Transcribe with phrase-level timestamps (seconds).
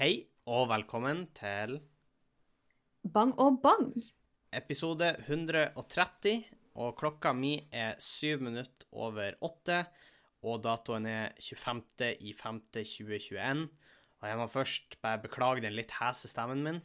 [0.00, 0.14] Hei
[0.48, 1.74] og velkommen til
[3.12, 3.90] Bang og bang.
[4.48, 6.40] episode 130.
[6.80, 9.82] Og klokka mi er syv minutter over åtte,
[10.40, 12.16] og datoen er 25.
[12.16, 12.62] i 5.
[12.72, 13.68] 2021.
[14.22, 16.80] Og jeg må først bare beklage den litt hese stemmen min.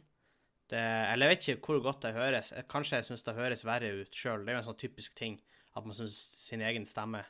[0.68, 2.52] Det, eller jeg vet ikke hvor godt det høres.
[2.68, 4.44] Kanskje jeg syns det høres verre ut sjøl.
[4.44, 5.40] Det er jo en sånn typisk ting
[5.72, 6.20] at man syns
[6.50, 7.24] sin egen stemme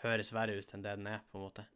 [0.00, 1.72] høres verre ut enn det den er, på en måte.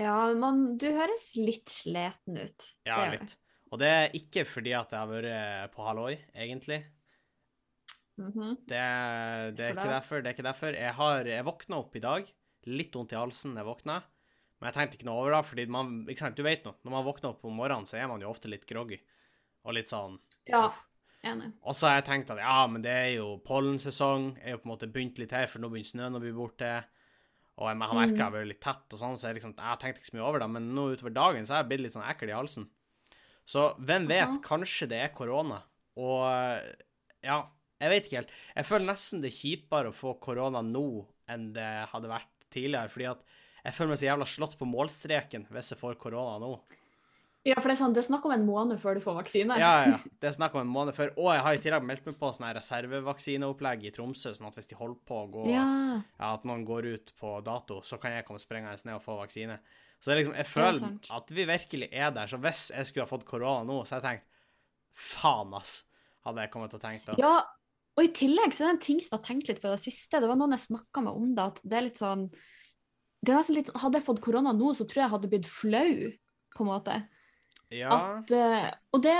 [0.00, 2.68] Ja, man, du høres litt sliten ut.
[2.86, 3.36] Ja, Det litt.
[3.74, 6.84] Og det er ikke fordi at jeg har vært på halloi, egentlig.
[8.16, 8.56] Mm -hmm.
[8.66, 10.16] Det, det er derfor.
[10.16, 10.74] det er ikke derfor.
[10.74, 12.34] Jeg, har, jeg våkna opp i dag,
[12.66, 14.02] litt vondt i halsen jeg våkna,
[14.60, 17.04] men jeg tenkte ikke noe over det, fordi man, sant, du vet nå, når man
[17.04, 19.00] våkner opp om morgenen, så er man jo ofte litt groggy,
[19.64, 20.84] og litt sånn, Ja, uff.
[21.22, 21.52] enig.
[21.62, 24.58] Og så har jeg tenkt at ja, men det er jo pollensesong, jeg er jo
[24.58, 26.84] på en måte begynt litt her, for nå begynner snøen å bli borte,
[27.54, 29.80] og jeg har merka jeg har vært litt tett og sånn, så jeg, liksom, jeg
[29.82, 31.94] tenkte ikke så mye over det, men nå utover dagen så har jeg blitt litt
[31.94, 32.66] sånn ekkel i halsen.
[33.46, 35.60] Så hvem vet, kanskje det er korona.
[36.00, 36.24] Og
[37.24, 37.38] ja,
[37.82, 38.32] jeg vet ikke helt.
[38.56, 40.86] Jeg føler nesten det er kjipere å få korona nå
[41.30, 43.22] enn det hadde vært tidligere, fordi at
[43.64, 46.56] jeg føler meg så jævla slått på målstreken hvis jeg får korona nå.
[47.44, 49.56] Ja, for det er sånn, det er snakk om en måned før du får vaksine.
[49.60, 49.96] Ja, ja.
[50.20, 51.10] Det er snakk om en måned før.
[51.20, 54.70] Og jeg har i tillegg meldt meg på sånn reservevaksineopplegg i Tromsø, sånn at hvis
[54.70, 55.64] de holder på å gå Ja.
[56.00, 59.18] ja, at noen går ut på dato, så kan jeg komme sprengende ned og få
[59.20, 59.58] vaksine.
[60.00, 62.32] Så det er liksom, jeg føler ja, at vi virkelig er der.
[62.32, 64.32] Så hvis jeg skulle ha fått korona nå, så hadde jeg tenkt
[65.04, 65.76] faen, ass,
[66.24, 67.20] hadde jeg kommet til å tenke da.
[67.20, 67.36] Ja,
[67.94, 69.76] og i tillegg så er det en ting som jeg har tenkt litt på i
[69.76, 70.20] det siste.
[70.20, 72.28] Det var noen jeg snakka med om det, at det er litt sånn
[73.24, 75.46] det er nesten litt, Hadde jeg fått korona nå, så tror jeg jeg hadde blitt
[75.48, 75.92] flau,
[76.54, 76.96] på en måte.
[77.72, 79.14] Ja, At, eh, og det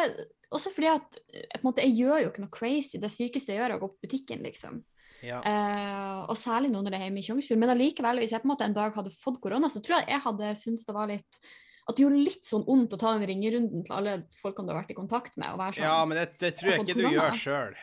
[0.54, 3.00] også fordi at eh, måte, jeg gjør jo ikke noe crazy.
[3.02, 4.80] Det sykeste jeg gjør, er å gå på butikken, liksom.
[5.24, 5.40] ja.
[5.40, 7.60] Eh, og særlig nå når det er hjemme i Tjongsfjord.
[7.62, 10.14] Men allikevel, hvis jeg på en måte en dag hadde fått korona, så tror jeg
[10.14, 11.40] jeg hadde syntes det var litt
[11.84, 14.82] At det gjorde litt sånn vondt å ta den ringerunden til alle folkene du har
[14.82, 15.50] vært i kontakt med.
[15.52, 17.74] sånn, ja, men det, det tror jeg Jeg ikke du gjør sjøl.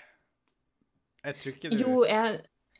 [1.21, 2.39] Jeg tror ikke du Jo, jeg,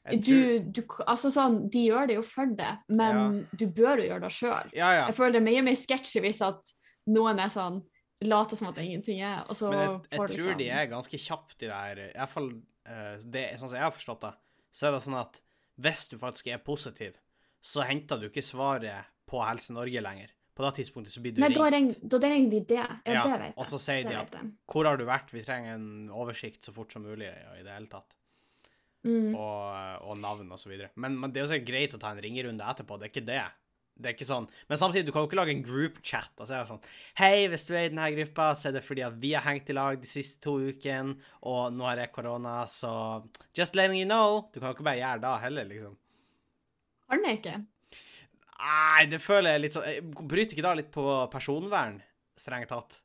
[0.10, 4.02] jeg du, tror, du Altså sånn, de gjør det jo for det, men du bør
[4.02, 4.72] jo gjøre det sjøl.
[4.74, 5.04] Ja, ja.
[5.12, 6.74] Jeg føler det er mye mer sketsjy hvis at
[7.10, 7.82] noen er sånn
[8.22, 10.60] Later som at det ingenting er, og så Men jeg, jeg får du tror sånn
[10.60, 13.96] de er ganske kjappe, de der I hvert fall uh, det, sånn som jeg har
[13.96, 14.32] forstått det,
[14.78, 15.40] så er det sånn at
[15.82, 17.18] hvis du faktisk er positiv,
[17.66, 20.34] så henter du ikke svaret på Helse Norge lenger.
[20.54, 22.02] På det tidspunktet så blir du Nei, ringt.
[22.04, 22.78] men da ringer de det.
[22.78, 23.54] Ja, Ja, det vet jeg.
[23.58, 24.36] og så sier Det de at
[24.70, 25.32] hvor har du vært?
[25.34, 28.18] Vi trenger en oversikt så fort som mulig ja, i det hele tatt.
[29.08, 29.34] Mm.
[29.34, 30.92] Og, og navn og så videre.
[30.96, 33.46] Men, men det er jo greit å ta en ringerunde etterpå, det er ikke det.
[34.02, 34.48] Det er ikke sånn.
[34.70, 36.86] Men samtidig, du kan jo ikke lage en group chat og så er det sånn
[37.20, 39.70] Hei, hvis du er i denne gruppa, så er det fordi at vi har hengt
[39.70, 42.94] i lag de siste to ukene, og nå har jeg korona, så
[43.58, 44.48] just letting you know.
[44.54, 46.00] Du kan jo ikke bare gjøre det heller, liksom.
[47.12, 47.56] Kan jeg ikke?
[48.62, 51.98] Nei, det føler jeg litt sånn jeg Bryter ikke da litt på personvern,
[52.40, 53.02] strengt tatt?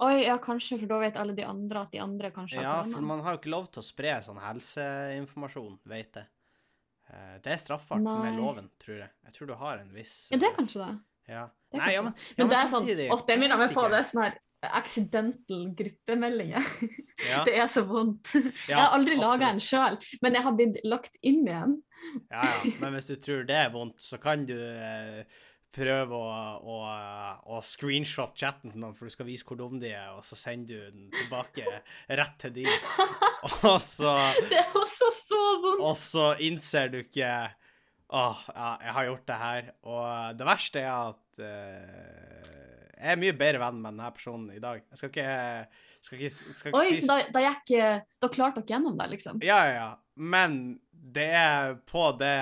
[0.00, 2.88] Oi, ja, kanskje, for da vet alle de andre at de andre kanskje har korona.
[2.88, 6.30] Ja, for man har jo ikke lov til å spre sånn helseinformasjon, vet jeg.
[7.10, 8.18] Eh, Det er straffbart Nei.
[8.30, 9.10] med loven, tror jeg.
[9.26, 10.92] Jeg tror du har en viss Ja, det er eh, kanskje det.
[11.30, 11.42] Ja.
[11.72, 12.30] det er Nei, ja, kanskje men, det.
[12.30, 14.38] ja, Men det er sånn samtidig, Å, det minner meg på det sånn her
[14.76, 16.66] accidental gruppemeldinger.
[17.30, 18.30] Ja, Det er så vondt.
[18.68, 21.74] Jeg har aldri laga en sjøl, men jeg har blitt lagt inn igjen.
[22.32, 22.70] Ja, ja.
[22.80, 25.24] Men hvis du tror det er vondt, så kan du eh,
[25.74, 26.76] prøve å, å,
[27.54, 30.38] å screenshot chatten til noen, for du skal vise hvor dum de er, og så
[30.38, 31.66] sender du den tilbake
[32.20, 32.66] rett til de.
[33.70, 34.10] Og så,
[34.50, 35.80] Det er også så vondt.
[35.80, 37.30] og så innser du ikke
[38.12, 39.70] Å, ja, jeg har gjort det her.
[39.88, 42.50] Og det verste er at uh,
[43.00, 44.82] jeg er mye bedre venn med denne personen i dag.
[44.90, 45.30] Jeg skal ikke,
[46.04, 47.72] skal ikke, skal ikke Oi, si så da, da gikk
[48.20, 49.40] Da klarte dere gjennom det, liksom?
[49.46, 49.90] Ja, ja, ja.
[50.20, 50.58] Men
[50.90, 52.36] det er på det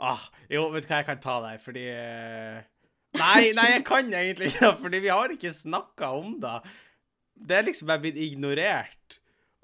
[0.00, 2.60] ah, Jo, vet du hva, jeg kan ta deg, fordi eh,
[3.18, 6.58] Nei, nei, jeg kan egentlig ikke det, fordi vi har ikke snakka om det.
[7.34, 9.16] Det er liksom bare blitt ignorert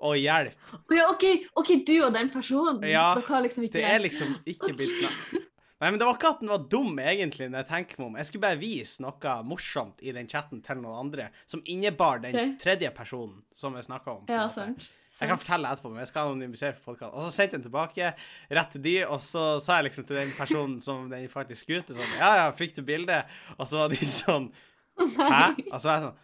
[0.02, 0.72] og hjelp.
[0.92, 1.24] Ja, OK,
[1.56, 2.82] ok, du og den personen.
[2.90, 5.44] Ja, liksom Det er liksom ikke blitt snakka
[5.76, 8.14] Nei, men det var ikke at den var dum, egentlig, når jeg tenker meg om.
[8.16, 12.32] Jeg skulle bare vise noe morsomt i den chatten til noen andre, som innebar den
[12.32, 12.54] okay.
[12.62, 14.22] tredje personen som jeg snakka om.
[14.32, 14.86] Ja, sant.
[15.16, 17.14] Jeg kan fortelle etterpå, men jeg skal anonymisere for podkast.
[17.16, 18.10] Og så sendte jeg den tilbake
[18.58, 21.96] rett til de, og så sa jeg liksom til den personen som den faktisk skulle
[21.96, 23.30] sånn Ja, ja, fikk du bildet?
[23.56, 24.50] Og så var de sånn
[24.96, 25.44] Hæ?
[25.70, 26.18] Og så var jeg sånn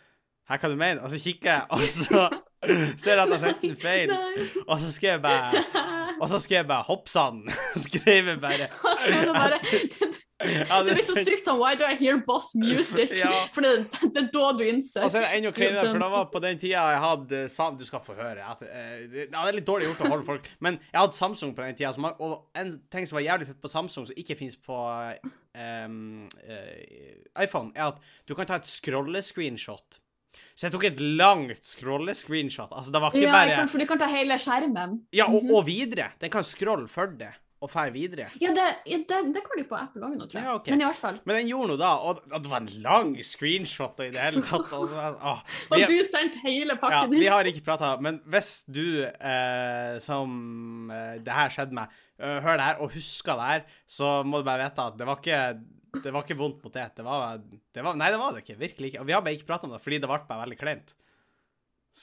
[0.50, 1.00] Hæ, hva du mener?
[1.06, 2.26] Og så kikker jeg, og så
[3.00, 4.12] ser jeg at jeg sendte den feil.
[4.66, 5.62] Og så skrev jeg bare
[6.18, 7.46] Og så skrev jeg bare 'Hoppsann'.
[7.86, 9.58] Skrev jeg bare Og så er det bare
[10.42, 13.14] Ja, Det blir så sykt sånn Why do I hear boss music?
[13.18, 13.30] Ja.
[13.54, 15.06] For det, det er da du innser.
[15.06, 17.78] Og så er det enda kleinere, for det var på den tida jeg hadde sam
[17.80, 18.44] Du skal få høre.
[18.54, 21.54] At, eh, det det er litt dårlig gjort å holde folk Men jeg hadde Samsung
[21.56, 24.36] på den tida, som, og en ting som var jævlig fett på Samsung, som ikke
[24.38, 24.76] fins på
[25.54, 26.28] um,
[27.38, 30.00] iPhone, er at du kan ta et scrolle-screenshot.
[30.52, 32.72] Så jeg tok et langt scrolle-screenshot.
[32.72, 33.72] Altså, det var ikke ja, bare ikke sant?
[33.72, 34.98] For du kan ta hele skjermen.
[35.16, 36.10] Ja, og, og videre.
[36.20, 37.32] Den kan scrolle for det,
[37.62, 38.25] og drar videre.
[38.43, 40.47] Ja, det, ja, det, det kan du på Apple òg nå, tror jeg.
[40.49, 40.73] Ja, okay.
[40.75, 41.20] Men i hvert fall.
[41.31, 44.19] Men den gjorde noe da, og og det var en lang screenshot og i det
[44.25, 44.73] hele tatt.
[44.75, 45.44] Og, så- åh.
[45.70, 48.82] Og Vi- du sendte hele pakken Ja, pakken vi har ikke prata, men hvis du
[49.06, 53.64] eh, som eh, det her skjedde med, eh, hører det her og husker det her,
[53.87, 55.41] så må du bare vite at det var ikke
[56.03, 56.87] det var ikke vondt mot det.
[56.97, 57.38] Det var,
[57.76, 58.55] det var Nei, det var det ikke.
[58.59, 59.00] Virkelig ikke.
[59.03, 60.94] Og vi har bare ikke prata om det fordi det ble bare veldig kleint.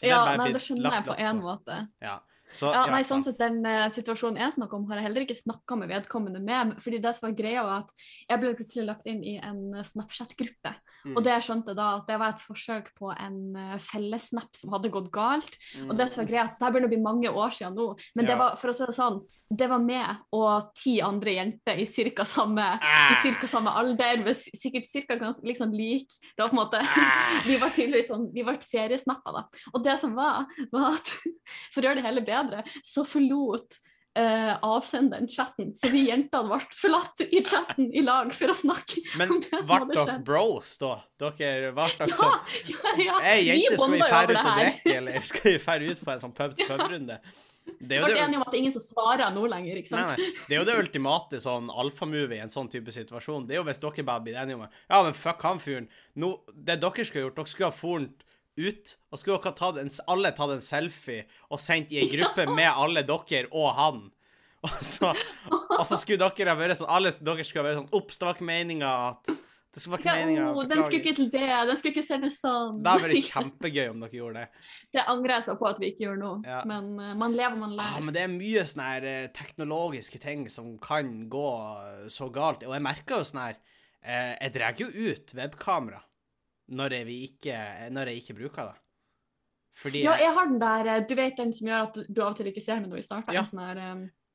[0.05, 1.77] Ja, nei, det skjønner jeg på én måte.
[2.05, 2.19] Ja.
[2.51, 5.37] Så, Ja, nei, sånn sett Den uh, situasjonen jeg snakker om, har jeg heller ikke
[5.37, 6.75] snakka med vedkommende med.
[6.81, 7.91] fordi det som var greia var at
[8.29, 10.73] Jeg ble plutselig lagt inn i en eh, Snapchat-gruppe.
[11.05, 11.13] Mm.
[11.15, 14.73] Og det jeg skjønte da, at det var et forsøk på en uh, fellessnap som
[14.73, 15.55] hadde gått galt.
[15.87, 17.85] Og det som var greia, at det begynner å bli mange år siden nå,
[18.17, 21.79] men det var for å si det sånn, det var meg og ti andre jenter
[21.81, 23.23] i cirka samme, Ah.
[23.49, 26.09] samme alder, sikkert cirka gans- liksom lik.
[26.35, 27.41] Det var på en måte Ah.
[27.47, 29.45] Vi var tydeligvis sånn, vi ble seriesnappa, da.
[29.73, 31.07] Og det som var, var at
[31.73, 32.38] for å gjøre det hele bedre,
[32.85, 33.79] så forlot
[34.17, 35.69] Uh, avsenderen chatten.
[35.77, 39.51] Så vi jentene ble forlatt i chatten i lag for å snakke Men om det
[39.53, 40.95] som ble hadde dere bros, da?
[41.21, 42.33] Dere var Ja, sånn
[42.73, 43.19] ja, ja.
[43.21, 46.23] Ei, jente, skal vi dra ut og drikke, eller skal vi fære ut på en
[46.25, 47.19] sånn pub-til-pub-runde?
[47.77, 49.91] Det er jo ble det om at det er ingen som svarer nå lenger, ikke
[49.91, 50.17] sant?
[50.17, 50.29] nei.
[50.47, 53.45] Det er jo det ultimate sånn alfamove i en sånn type situasjon.
[53.45, 55.85] Det er jo hvis dere bare blir enige om Ja, men fuck han fyren.
[56.17, 58.25] Det dere skulle ha gjort, dere skulle ha fornt
[58.59, 62.45] ut, og skulle dere tatt en, alle tatt en selfie og sendt i ei gruppe
[62.59, 64.07] med alle dere og han.
[64.67, 65.13] Og så,
[65.71, 68.25] og så skulle dere ha vært sånn Alle dere skulle ha vært sånn Ops, det
[68.27, 70.47] var ikke meninga at Det skulle ikke Ja, meninga.
[70.51, 72.81] oh, den skulle ikke til det, den skulle ikke sendes sånn.
[72.83, 74.65] Det hadde vært kjempegøy om dere gjorde det.
[74.97, 76.59] Det angrer jeg så på at vi ikke gjorde nå, Ja.
[76.67, 78.03] men uh, man lever, man Ja, lærer.
[78.09, 81.47] men det er mye sånne her eh, teknologiske ting som kan gå
[82.11, 82.67] så galt.
[82.67, 83.55] Og jeg merker jo sånn her
[84.03, 86.03] eh, Jeg drar jo ut webkamera
[86.69, 87.57] når jeg, ikke,
[87.95, 88.77] når jeg ikke bruker det.
[89.79, 92.31] Fordi Ja, jeg, har den der, eh, du vet den som gjør at du av
[92.33, 93.33] og til ikke ser med noe i starten?
[93.33, 93.43] Ja.
[93.47, 93.79] Sånn her,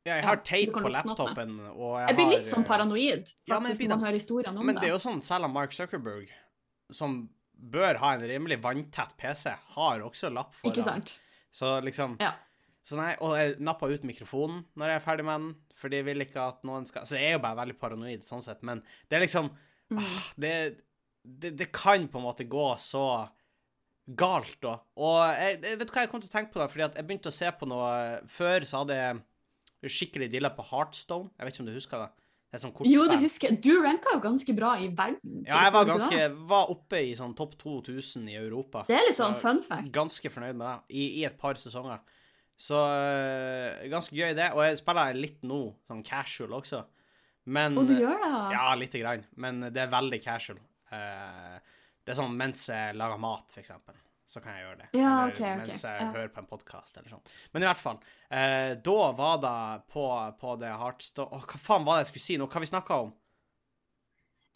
[0.05, 3.33] ja, jeg har teip på laptopen, og jeg Jeg blir har litt sånn eh, paranoid,
[3.49, 4.89] Ja, men faktisk, blir når man hører historiene om Men det det.
[4.91, 6.29] er jo sånn, selv om Mark Zuckerberg,
[6.93, 10.73] som bør ha en rimelig vanntett PC, har også lapp foran.
[10.75, 11.15] Ikke sant?
[11.53, 12.33] Så liksom Ja.
[12.85, 16.05] Så nei, Og jeg nappa ut mikrofonen når jeg er ferdig med den, fordi jeg
[16.05, 18.83] vil ikke at noen skal Så jeg er jo bare veldig paranoid sånn sett, men
[19.09, 19.51] det er liksom
[19.91, 19.99] Mm.
[20.01, 20.79] ah, det,
[21.25, 23.05] det, det kan på en måte gå så
[24.05, 24.77] galt, da.
[25.01, 26.99] Og jeg, jeg vet du hva jeg kom til å tenke på da, fordi at
[27.01, 27.89] jeg begynte å se på noe
[28.29, 31.33] Før så hadde jeg skikkelig dilla på Heartstone.
[31.37, 32.11] Jeg vet ikke om du husker det?
[32.55, 32.75] Det er sånn.
[32.87, 33.59] Jo, det husker jeg.
[33.65, 35.41] Du ranka jo ganske bra i verden.
[35.43, 36.19] Ja, jeg var ganske?
[36.53, 38.85] Var oppe i sånn topp 2000 i Europa.
[38.89, 39.91] Det er litt sånn fun fact.
[39.93, 42.05] Ganske fornøyd med det, i, i et par sesonger.
[42.55, 44.53] Så øh, ganske gøy, det.
[44.55, 46.85] Og jeg spiller litt nå, sånn casual også.
[47.51, 48.31] Men Og du gjør det?
[48.55, 49.27] Ja, lite grann.
[49.35, 50.63] Men det er veldig casual.
[50.95, 53.97] Eh, det er sånn mens jeg lager mat, for eksempel.
[54.29, 54.87] Så kan jeg gjøre det.
[54.97, 56.07] Ja, eller okay, ok, mens jeg ja.
[56.15, 57.35] hører på en podkast eller sånn.
[57.53, 57.99] Men i hvert fall.
[58.33, 59.59] eh, da var det
[59.93, 60.07] på,
[60.41, 62.49] på det Heartstone Å, hva faen var det jeg skulle si nå?
[62.49, 63.13] Hva vi snakka om?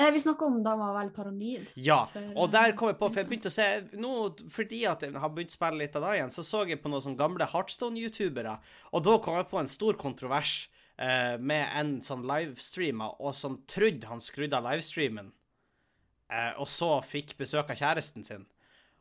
[0.01, 1.71] Eh, vi snakka om da var veldig paranoid.
[1.75, 2.01] Ja,
[2.37, 3.67] og der kom jeg på, for jeg begynte å se
[3.99, 4.13] nå,
[4.55, 6.93] Fordi at jeg har begynt å spille litt av det igjen, så så jeg på
[6.93, 8.55] noen sånne gamle Heartstone-youtubere,
[8.95, 10.55] og da kom jeg på en stor kontrovers
[11.03, 15.33] eh, med en sånn livestreamer, og som trodde han skrudde av livestreamen,
[16.61, 18.47] og så fikk besøk av kjæresten sin.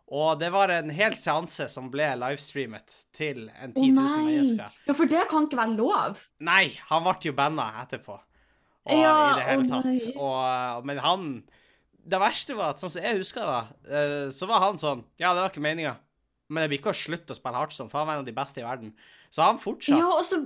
[0.07, 4.78] Og det var en hel seanse som ble livestreamet til en 10 000 oh, mennesker.
[4.87, 6.21] Ja, for det kan ikke være lov.
[6.47, 8.16] Nei, han ble jo banna etterpå.
[8.87, 10.06] Og Ja, i det hele å tatt.
[10.16, 11.25] Og, men han
[12.07, 15.33] Det verste var at sånn som jeg husker det, eh, så var han sånn Ja,
[15.33, 15.97] det var ikke meninga,
[16.47, 18.37] men jeg blir ikke å slutte å spille Heartstone, for han var en av de
[18.37, 18.94] beste i verden.
[19.28, 19.99] Så han fortsatte.
[19.99, 20.40] Ja, og så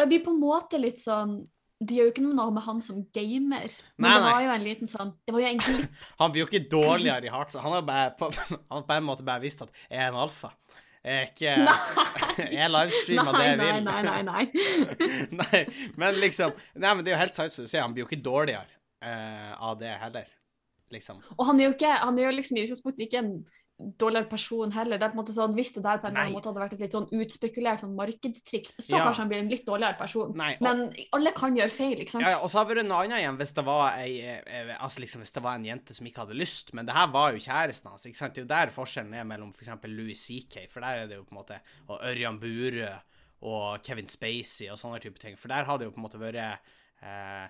[0.00, 1.44] jeg blir på en måte litt sånn
[1.80, 4.64] Det gjør jo ikke noe med han som gamer, men Nei, det var jo en
[4.66, 6.02] liten sånn Det var jo en glipp.
[6.20, 7.62] Han blir jo ikke dårligere i Heartstone.
[7.64, 8.28] Han har bare på,
[8.74, 10.50] han på en måte bare visst at jeg er en alfa.
[11.00, 11.54] Jeg er ikke
[12.58, 13.86] Jeg livestreamer det Nei, jeg nei, vil.
[13.86, 15.38] nei, nei, nei.
[15.40, 15.62] nei,
[16.02, 18.10] men liksom Nei, men det er jo helt sant som du sier, han blir jo
[18.10, 18.68] ikke dårligere
[19.00, 20.28] uh, av det heller,
[20.92, 21.24] liksom.
[21.38, 23.32] Og han er jo ikke, han er jo liksom i utgangspunktet ikke en
[23.98, 24.98] dårligere person heller.
[24.98, 26.20] Det er på en måte sånn, Hvis det der på en Nei.
[26.26, 29.04] annen måte hadde vært et litt sånn utspekulert sånn markedstriks, så Ja.
[29.06, 30.36] kanskje han blir en litt dårligere person.
[30.36, 32.22] Nei, og- Men alle kan gjøre feil, sant?
[32.22, 34.76] Ja, ja, og så har det vært noe annet igjen hvis det var ei eh,
[34.80, 37.32] Altså liksom hvis det var en jente som ikke hadde lyst, men det her var
[37.32, 38.34] jo kjæresten hans, ikke sant.
[38.34, 41.24] Det er jo der forskjellen er mellom eksempel Louis CK, for der er det jo
[41.24, 43.00] på en måte Og Ørjan Burøe
[43.42, 46.20] og Kevin Spacey og sånne type ting, for der har det jo på en måte
[46.20, 46.58] vært
[47.02, 47.48] eh,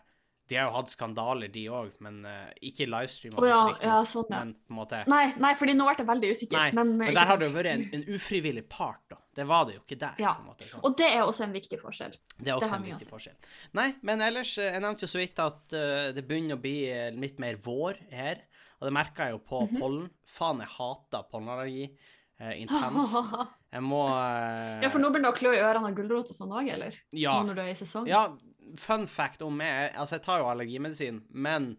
[0.51, 3.37] De har jo hatt skandaler, de òg, men uh, ikke livestream.
[3.39, 4.41] Oh, ja, ja, sånn, ja.
[4.43, 6.57] Men på en måte Nei, nei, fordi nå ble jeg veldig usikker.
[6.59, 9.21] Nei, men, men der har det jo vært en, en ufrivillig part, da.
[9.39, 10.19] Det var det jo ikke der.
[10.19, 10.33] Ja.
[10.35, 10.67] på en måte.
[10.69, 10.83] Sånn.
[10.85, 12.19] Og det er også en viktig forskjell.
[12.37, 13.37] Det er også det en viktig forskjell.
[13.79, 16.75] Nei, men ellers eh, Jeg nevnte jo så vidt at uh, det begynner å bli
[16.91, 18.43] eh, litt mer vår her.
[18.81, 19.79] Og det merka jeg jo på Mhm.
[19.79, 20.11] pollen.
[20.27, 21.87] Faen, jeg hater pollenallergi.
[22.41, 23.15] Uh, intenst.
[23.71, 24.81] Jeg må uh...
[24.83, 26.97] ja, for nå begynner det å klø i ørene av gulrot og sånn òg, eller?
[27.15, 28.09] ja, Nå når du er i sesong?
[28.11, 28.25] ja,
[28.79, 31.73] fun fact om meg Altså, jeg tar jo allergimedisin, men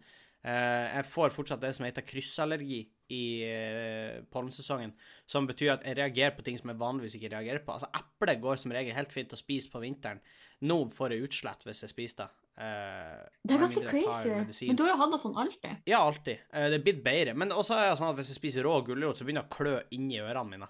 [0.44, 4.92] eh, jeg får fortsatt det som heter kryssallergi i eh, pollensesongen.
[5.28, 7.74] Som betyr at jeg reagerer på ting som jeg vanligvis ikke reagerer på.
[7.74, 10.20] Altså, eple går som regel helt fint å spise på vinteren.
[10.62, 12.30] Nå får jeg utslett hvis jeg spiser det.
[12.62, 14.68] Eh, Det er ganske crazy.
[14.68, 15.82] Men du har jo hatt det sånn alltid.
[15.88, 16.40] Ja, alltid.
[16.52, 17.34] Eh, det er blitt bedre.
[17.34, 19.56] Men også er det sånn at hvis jeg spiser rå gulrot, så begynner det å
[19.58, 20.68] klø inni ørene mine.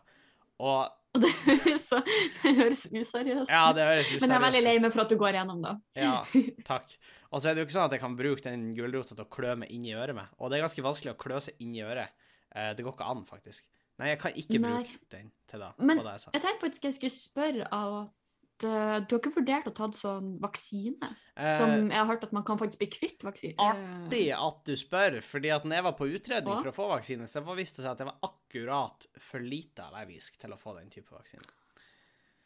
[0.63, 1.31] Og Og det,
[1.89, 1.99] så,
[2.41, 3.53] det høres useriøst ut.
[3.53, 5.75] ja, det høres Men jeg er veldig lei meg for at du går gjennom det.
[6.01, 6.15] Ja,
[6.71, 6.95] takk.
[7.33, 9.31] Og så er det jo ikke sånn at jeg kan bruke den gulrota til å
[9.33, 10.33] klø meg inn i øret med.
[10.41, 12.13] Og det er ganske vanskelig å klø seg inn i øret.
[12.53, 13.65] Eh, det går ikke an, faktisk.
[14.01, 14.73] Nei, jeg kan ikke Nei.
[14.73, 15.71] bruke den til det.
[15.85, 16.33] Men det jeg.
[16.33, 18.13] Jeg tenkte faktisk jeg skulle spørre av at
[18.61, 21.09] du har ikke vurdert å ta sånn vaksine?
[21.37, 23.55] Eh, Som jeg har hørt at man kan faktisk bli kvitt vaksine.
[23.59, 27.27] artig at du spør, fordi at når jeg var på utredning for å få vaksine,
[27.27, 30.91] så viste det seg at jeg var akkurat for lite allergisk til å få den
[30.91, 31.43] type vaksine.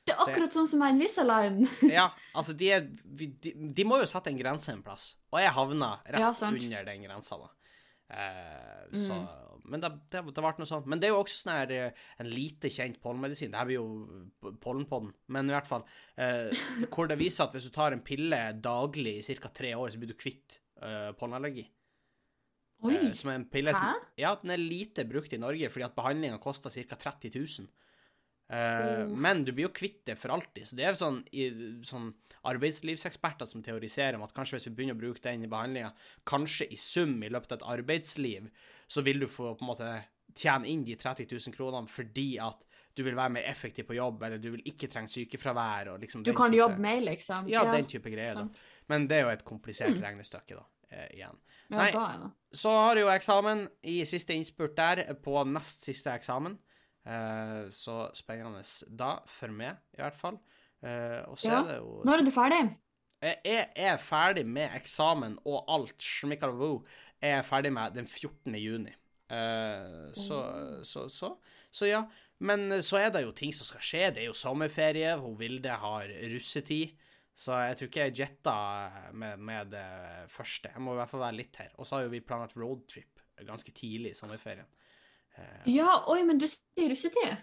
[0.07, 1.65] Det er akkurat sånn som Invisalign.
[1.99, 3.27] Ja, altså, de, er, de,
[3.75, 7.03] de må jo sette en grense en plass, og jeg havna rett Ja, under den
[7.03, 7.51] grensa, da.
[8.15, 9.56] Eh, så, Mm.
[9.69, 10.87] Men det, det, det ble noe sånt.
[10.91, 13.51] Men det er jo også sånn her eh, en lite kjent pollenmedisin.
[13.53, 13.87] Det her blir jo
[14.43, 15.85] p- pollenpodden, men i hvert fall.
[16.17, 16.53] Eh,
[16.93, 19.51] hvor det viser at hvis du tar en pille daglig i ca.
[19.51, 21.67] tre år, så blir du kvitt eh, pollenallergi.
[22.85, 24.07] Oi, Eh, som er en pille som, hæ?
[24.21, 26.99] ja, den er lite brukt i Norge, fordi at behandlinga koster ca.
[27.09, 27.69] 30 000.
[28.49, 29.09] Oh.
[29.11, 30.69] Men du blir jo kvitt det for alltid.
[30.69, 31.49] Så det er sånn, i,
[31.83, 32.13] sånn
[32.47, 35.93] arbeidslivseksperter som teoriserer om at kanskje hvis vi begynner å bruke den i behandlinga,
[36.29, 38.47] kanskje i sum i løpet av et arbeidsliv,
[38.87, 39.91] så vil du få på en måte
[40.37, 42.63] tjene inn de 30 000 kronene fordi at
[42.97, 46.23] du vil være mer effektiv på jobb, eller du vil ikke trenge sykefravær og liksom
[46.25, 47.49] Du kan type- jobbe mer, liksom.
[47.53, 48.47] Ja, den type greier, da.
[48.89, 50.01] Men det er jo et komplisert Mm.
[50.03, 51.37] regnestykke, da, eh, igjen.
[51.69, 51.91] Ja, Nei.
[51.91, 52.31] da er det.
[52.55, 56.57] Så har du jo eksamen i siste innspurt der, på nest siste eksamen.
[57.07, 58.65] Eh, så spennende
[58.99, 60.41] da, for meg i hvert fall.
[60.83, 61.61] Eh, og så Ja.
[61.63, 62.61] er det jo Når er du ferdig?
[63.23, 65.97] Jeg er, er ferdig med eksamen og alt.
[66.03, 66.85] Schmickaraboo
[67.23, 68.55] er jeg ferdig med den 14.
[68.61, 68.93] juni.
[69.31, 70.41] Eh, så,
[70.85, 71.37] så, så,
[71.71, 72.05] så ja.
[72.39, 74.11] Men så er det jo ting som skal skje.
[74.13, 75.15] Det er jo sommerferie.
[75.17, 76.93] Hun Vilde har russetid.
[77.37, 78.57] Så jeg tror ikke jeg jetta
[79.13, 79.87] med, med det
[80.33, 80.71] første.
[80.73, 81.73] Jeg må i hvert fall være litt her.
[81.77, 84.69] Og så har jo vi planlagt roadtrip ganske tidlig i sommerferien.
[85.37, 87.43] Eh, Ja, oi, men du sier russetid?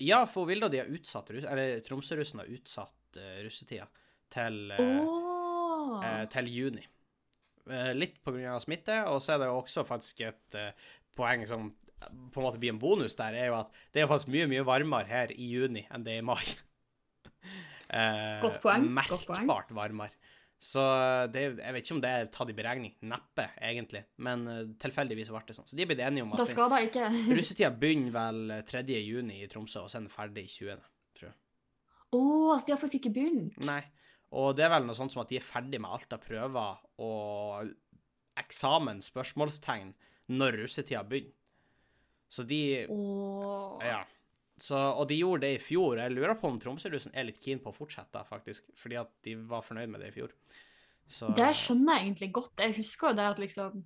[0.00, 3.88] ja, for Vilde og de har utsatt Eller Tromsø-russen har utsatt uh, russetida
[4.30, 5.00] til eh,
[6.06, 6.84] eh, til juni.
[7.66, 8.54] Uh, litt pga.
[8.62, 10.70] smitte, og så er det jo også faktisk et uh,
[11.18, 14.30] poeng som på en måte blir en bonus der, er jo at det er faktisk
[14.32, 16.44] mye, mye varmere her i juni enn det er i mai.
[17.90, 19.48] Godt poeng, godt poeng.
[19.50, 20.14] Merkbart varmere.
[20.60, 20.82] Så
[21.32, 22.92] det, er- jeg vet ikke om det er tatt i beregning.
[23.08, 24.02] Neppe, egentlig.
[24.20, 25.68] Men eh, tilfeldigvis ble det sånn.
[25.70, 27.06] Så de er blitt enige om at da skal da ikke
[27.38, 28.82] russetida begynner vel 3.
[29.00, 30.82] juni i Tromsø, og så er den ferdig i 20.
[31.16, 31.38] tror jeg.
[32.12, 32.20] Å,
[32.58, 33.56] så de har faktisk ikke begynt?
[33.64, 33.80] Nei.
[34.36, 36.76] Og det er vel noe sånt som at de er ferdig med alt av prøver
[37.02, 37.72] og
[38.38, 39.94] eksamen, spørsmålstegn,
[40.36, 41.32] når russetida begynner.
[42.30, 43.80] Så de Åh.
[43.82, 44.04] Ja.
[44.60, 45.96] Så, og de gjorde det i fjor.
[46.02, 48.66] Jeg lurer på om Tromsø-russen er litt keen på å fortsette, faktisk.
[48.76, 50.34] Fordi at de var fornøyd med det i fjor.
[51.10, 52.60] Så Det skjønner jeg egentlig godt.
[52.60, 53.80] Jeg husker jo det at liksom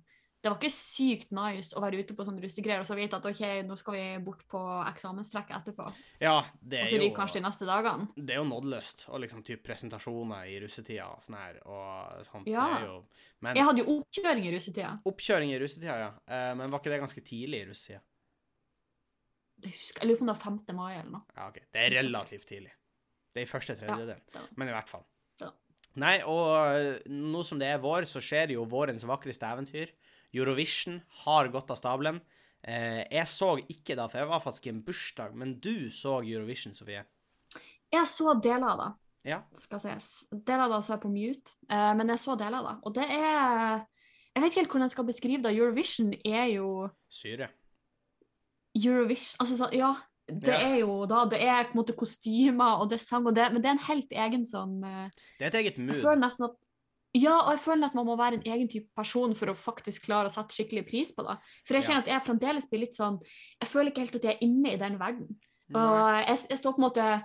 [0.45, 3.23] Det var ikke sykt nice å være ute på sånne russegreier og så vite at
[3.25, 4.59] OK, nå skal vi bort på
[4.91, 5.87] eksamenstrekket etterpå.
[6.21, 8.05] Ja, det er Og er så jo ryker kanskje de neste dagene.
[8.13, 9.07] Det er jo nådeløst.
[9.09, 12.51] Og liksom typ presentasjoner i russetida og sånn her, og sånt.
[12.51, 12.67] Ja.
[12.83, 12.99] Jo
[13.41, 14.91] Men Jeg hadde jo oppkjøring i russetida.
[15.09, 16.11] oppkjøring i russetida, ja.
[16.29, 18.03] Eh, men var ikke det ganske tidlig i russetida?
[19.63, 20.75] Jeg husker- jeg lurer på om det var 5.
[20.75, 21.21] mai eller noe.
[21.35, 21.59] Ja, OK.
[21.73, 22.71] Det er relativt tidlig.
[23.33, 24.19] Det er i første tredjedel.
[24.33, 25.03] Ja, Men i hvert fall.
[25.41, 25.49] Ja.
[25.95, 29.91] Nei, og eh, nå som det er vår, så skjer jo vårens vakreste eventyr.
[30.33, 32.21] Eurovision har gått av stabelen.
[32.63, 36.19] Eh, jeg så ikke da, for jeg var faktisk i en bursdag, men du så
[36.25, 37.03] Eurovision, Sofie.
[37.93, 39.41] Jeg så deler av det, Ja.
[39.59, 40.25] skal sies.
[40.31, 42.83] Deler av det så jeg på mute, eh, men jeg så deler av det.
[42.85, 43.85] Og det er
[44.35, 45.55] Jeg vet ikke helt hvordan jeg skal beskrive det.
[45.57, 47.47] Eurovision er jo Syre.
[48.75, 49.93] Eurovision Altså sånn, ja.
[50.27, 50.57] Det Ja.
[50.59, 53.51] er jo da Det er på en måte kostymer og det er sang og det,
[53.53, 55.95] men det er en helt egen sånn eh, Det er et eget mood.
[55.95, 56.55] Jeg føler nesten at
[57.15, 60.03] ja, og jeg føler nesten man må være en egen type person for å faktisk
[60.09, 61.37] klare å sette skikkelig pris på det.
[61.65, 61.87] For jeg Ja.
[61.87, 63.19] kjenner at jeg fremdeles blir litt sånn
[63.61, 65.37] Jeg føler ikke helt at jeg er inne i den verden.
[65.73, 67.23] Og jeg, jeg står på en måte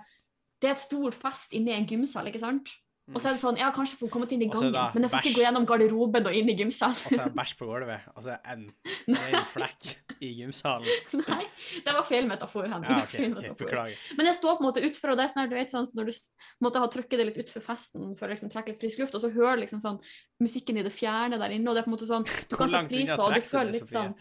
[0.61, 2.69] Det er et stor fest inne i en gymsal, ikke sant?
[3.11, 5.11] Og så er det sånn, ja, kanskje få kommet inn i gangen, da, men jeg
[5.13, 6.95] får ikke gå gjennom garderoben og inn i gymsalen.
[6.95, 9.89] Og så er det bæsj på gulvet, og så er det en flekk
[10.21, 10.87] i gymsalen.
[11.21, 11.43] Nei,
[11.85, 12.67] det var feil metafor.
[12.71, 12.91] Henning.
[12.91, 13.53] Ja, okay, okay.
[13.57, 14.03] Beklager.
[14.17, 16.11] Men jeg står på en måte utfor, og det er sånn du vet sånn, når
[16.11, 16.19] du
[16.63, 19.23] måtte ha trykket det litt utfor festen for å liksom, trekke litt frisk luft, og
[19.25, 19.99] så hører liksom sånn
[20.41, 22.63] musikken i det fjerne der inne, og det er på en måte sånn Du Hvor
[22.63, 24.15] kan sette pris på, og du føler litt sånn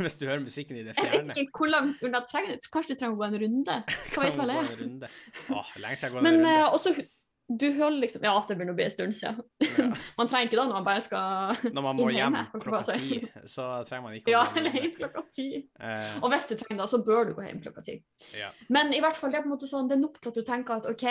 [0.00, 2.94] Hvis du hører musikken i det Jeg vet ikke hvor langt unna trenger du Kanskje
[2.96, 3.76] du trenger å gå en runde?
[4.14, 4.64] Hva vet Kan vel jeg?
[4.80, 7.06] en lenge siden jeg har gått en runde.
[7.48, 9.38] Du hører liksom Ja, det begynner å bli en stund siden.
[9.62, 9.88] Ja.
[10.18, 13.68] Man trenger ikke da når man bare skal Når man må hjem klokka ti, så
[13.86, 15.48] trenger man ikke å Ja, eller hjem klokka ti.
[15.78, 16.16] Uh...
[16.22, 18.00] Og hvis du trenger det, så bør du gå hjem klokka ti.
[18.34, 18.50] ja.
[18.72, 20.40] Men i hvert fall, det er på en måte sånn, det er nok til at
[20.40, 21.06] du tenker at OK,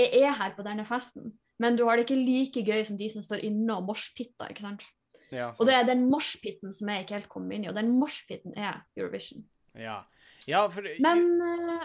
[0.00, 3.10] jeg er her på denne festen, men du har det ikke like gøy som de
[3.12, 4.86] som står inne og moshpitter, ikke sant?
[5.30, 7.92] Ja, Og det er den moshpitten som jeg ikke helt kom inn i, og den
[8.00, 9.44] moshpitten er Eurovision.
[9.78, 10.00] ja.
[10.48, 11.84] ja, for Men eh,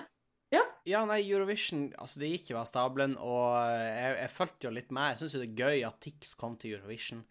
[0.86, 4.92] Ja, nei, Eurovision altså det gikk jo av stabelen, og jeg, jeg fulgte jo litt
[4.94, 5.12] med.
[5.14, 7.24] Jeg syns jo det er gøy at Tix kom til Eurovision.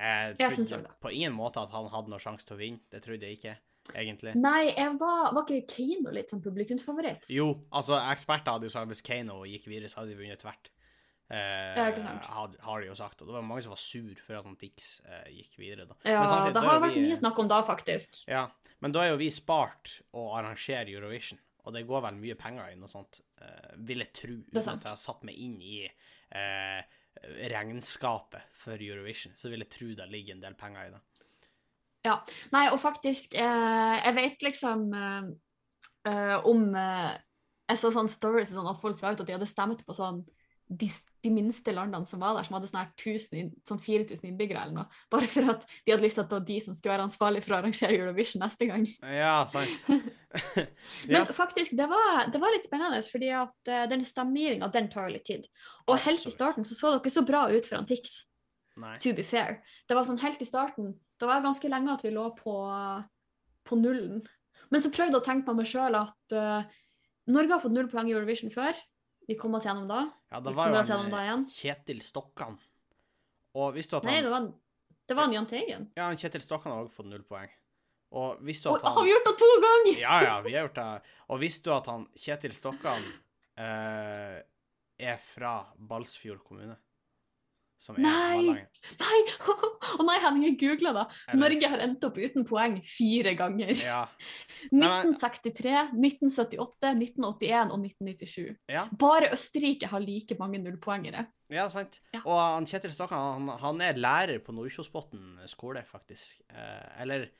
[0.00, 0.94] Jeg trodde jeg det.
[1.00, 2.80] på ingen måte at han hadde noen sjanse til å vinne.
[2.92, 3.54] Det trodde jeg ikke,
[3.94, 4.34] egentlig.
[4.40, 7.28] nei, jeg var, var ikke Kano litt som publikumsfavoritt?
[7.32, 10.70] Jo, altså, eksperter hadde jo sagt hvis Kano gikk videre, så hadde de vunnet tvert.
[11.30, 12.24] Eh, Ja, ikke sant.
[12.26, 13.20] had, har de jo sagt.
[13.22, 15.94] Og det var mange som var sur for at han Tix eh, gikk videre, da.
[16.08, 18.22] Ja, samtidig, det har vært vi- mye snakk om da, faktisk.
[18.26, 18.46] Ja,
[18.80, 22.72] men da er jo vi spart å arrangere Eurovision, og det går vel mye penger
[22.72, 25.84] inn og sånt, uh, vil jeg tro, uten at jeg har satt meg inn i
[25.86, 26.80] uh,
[27.52, 31.00] regnskapet for Eurovision, så vil jeg tro det ligger en del penger i det.
[32.06, 32.16] Ja.
[32.54, 34.86] Nei, og faktisk, uh, jeg vet liksom
[36.00, 39.94] om Jeg så sånne stories sånn at folk la ut at de hadde stemt på
[39.94, 40.22] sånn
[40.70, 40.86] de,
[41.24, 45.00] de minste landene som var der, som hadde sånn 1000 sånn 4000 innbyggere eller noe.
[45.10, 47.42] Bare for at de hadde lyst til at det var de som skulle være ansvarlig
[47.42, 48.86] for å arrangere Eurovision neste gang.
[49.02, 49.82] Ja, sant.
[51.10, 51.24] ja.
[51.24, 55.08] Men faktisk, det var, det var litt spennende, fordi at uh, den stemmegivninga, den tar
[55.08, 55.48] jo litt tid.
[55.88, 58.20] Og helt i starten så så det ikke så bra ut for Antix.
[59.02, 59.58] To be fair.
[59.90, 62.54] Det var sånn helt i starten, det var ganske lenge at vi lå på,
[63.68, 64.22] på nullen.
[64.70, 66.62] Men så prøvde jeg å tenke på meg sjøl at uh,
[67.30, 68.78] Norge har fått null poeng i Eurovision før.
[69.30, 70.00] Vi kom oss gjennom da.
[70.28, 71.42] Ja, det var jo en han.
[71.46, 72.56] Kjetil Stokkan.
[73.54, 74.48] Og visste du at Nei, det var,
[75.06, 75.84] det var en Jahn Teigen.
[75.94, 77.52] Ja, han Kjetil Stokkan har også fått null poeng.
[78.10, 80.00] Og visste du at han har vi gjort det to ganger?!
[80.02, 81.14] Ja, ja, vi har gjort det.
[81.30, 83.06] Og visste du at han Kjetil Stokkan
[83.54, 84.40] eh,
[84.98, 86.74] er fra Balsfjord kommune?
[87.96, 88.52] Nei!
[89.00, 89.20] Nei!
[89.98, 91.04] Å nei, Henning, jeg googla da.
[91.28, 93.72] Eller- Norge har endt opp uten poeng fire ganger.
[93.80, 94.02] Ja.
[94.72, 98.56] men- 1963, 1978, 1981 og 1997.
[98.70, 101.26] Ja, Bare Østerrike har like mange nullpoengere.
[101.50, 101.98] ja sant.
[102.14, 102.20] Ja.
[102.24, 106.42] Og han Kjetil Stokkan han, han er lærer på Nordkjosbotn skole, faktisk.
[106.52, 107.30] Eh, eller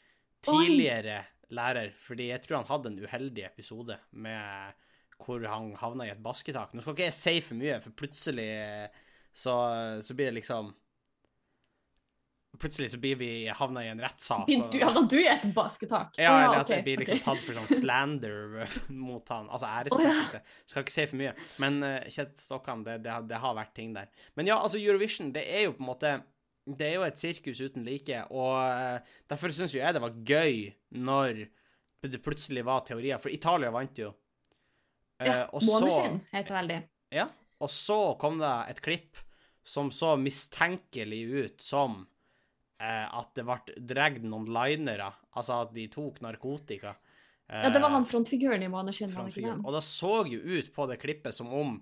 [0.42, 1.20] tidligere
[1.53, 4.79] lærer, fordi jeg tror han hadde en uheldig episode med
[5.20, 6.72] hvor han havna i et basketak.
[6.72, 9.55] Nå skal ikke jeg si for mye, for plutselig eh, så,
[10.03, 10.73] så blir det liksom
[12.61, 14.49] Plutselig så blir vi havna i en rettssak.
[14.51, 16.16] Du, havna du i et basketak?
[16.19, 19.47] Ja, eller at ok, det blir liksom tatt for sånn slander mot han.
[19.49, 20.40] Altså æresforfølgelse.
[20.69, 21.31] Skal ikke si for mye.
[21.62, 24.11] Men uh, Stokkan, det, det, det har vært ting der.
[24.37, 26.12] Men ja, altså Eurovision, det er jo på en måte
[26.66, 30.59] Det er jo et sirkus uten like, og eh, derfor syns jeg det var gøy
[31.01, 31.40] når
[32.05, 34.11] det plutselig var teorier, for Italia vant jo.
[35.23, 36.81] Eh, Ja, så Måneskinn heter vel det.
[37.16, 37.25] ja,
[37.61, 39.20] og så kom det et klipp
[39.66, 42.01] som så mistenkelig ut som
[42.81, 46.96] eh, at det ble dratt noen linere, altså at de tok narkotika.
[47.51, 49.62] Ja, det var Eh, han frontfiguren i Måneskinn, var det ikke frontfiguren.
[49.62, 49.68] det?
[49.68, 51.81] Og det så jo ut på det klippet som om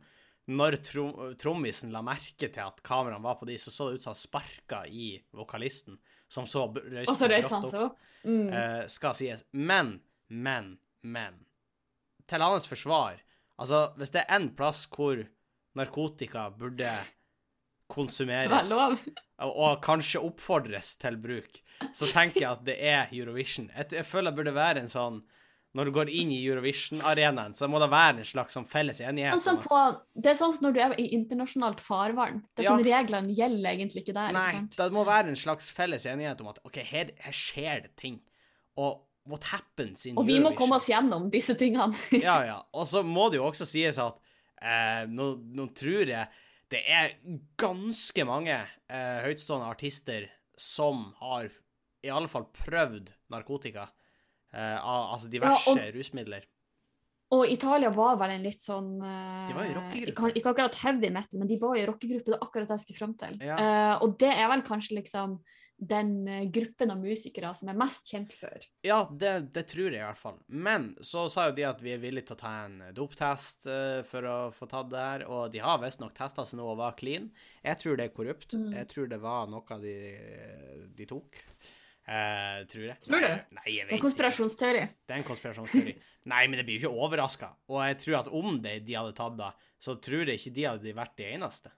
[0.49, 4.05] når trom trommisen la merke til at kameraene var på de, så så det ut
[4.07, 7.75] som han sparka i vokalisten, som så røyste brått opp.
[7.85, 7.99] opp.
[8.25, 8.49] Mm.
[8.49, 9.45] Eh, skal sies.
[9.53, 11.45] Men, men, men
[12.29, 13.21] Til hans forsvar,
[13.57, 15.21] altså hvis det er én plass hvor
[15.79, 16.91] narkotika burde
[17.89, 18.71] konsumeres
[19.39, 21.61] og, kanskje oppfordres til bruk,
[21.95, 23.71] så tenker jeg at det er Eurovision.
[23.73, 25.21] Jeg, jeg føler det burde være en sånn
[25.77, 29.37] Når du går inn i Eurovision-arenaen, så må det være en slags sånn felles enighet.
[29.45, 29.77] Sånn på,
[30.17, 32.41] det er sånn som når du er i internasjonalt farvann.
[32.57, 32.73] Det er Ja.
[32.73, 34.33] sånn Reglene gjelder egentlig ikke der.
[34.33, 37.83] Nei, ikke det må være en slags felles enighet om at OK, her, her skjer
[37.85, 38.17] det ting.
[38.81, 40.25] Og what happens in Eurovision?
[40.25, 41.95] Og vi må komme oss gjennom disse tingene.
[42.17, 42.59] Ja, ja.
[42.73, 44.17] Og så må det jo også sies at
[44.63, 46.29] eh, nå, nå tror jeg
[46.69, 47.15] det er
[47.57, 50.27] ganske mange eh, høytstående artister
[50.61, 51.49] som har
[52.05, 53.89] i alle fall prøvd narkotika.
[54.53, 56.45] Eh, altså diverse og- rusmidler.
[57.31, 60.13] Og Italia var vel en litt sånn eh, De var i rockegruppe.
[60.15, 62.25] Ikke, ikke akkurat heavy metal, men de var i rockegruppe.
[62.31, 63.35] Det er akkurat det jeg skulle fram til.
[63.45, 63.57] Ja.
[63.61, 65.35] Eh, og det er vel kanskje liksom
[65.79, 68.65] den eh, gruppen av musikere som er mest kjent for.
[68.87, 70.41] Ja, det, det tror jeg i hvert fall.
[70.51, 74.03] Men så sa jo de at vi er villige til å ta en doptest uh,
[74.09, 76.97] for å få tatt det her, og de har visstnok testa seg nå og var
[76.99, 77.31] clean.
[77.63, 78.57] Jeg tror det er korrupt.
[78.59, 78.73] Mm.
[78.75, 79.99] Jeg tror det var noe de,
[80.99, 81.39] de tok.
[82.09, 82.97] Uh, tror jeg.
[83.05, 83.29] Tror du?
[83.59, 84.85] Nei, jeg vet Det er konspirasjonsteori.
[85.07, 85.95] Det er en konspirasjonsteori.
[86.33, 87.53] Nei, men det blir jo ikke overraska.
[87.71, 90.67] Og jeg tror at om det de hadde tatt det, så tror jeg ikke de
[90.73, 91.71] hadde vært de eneste.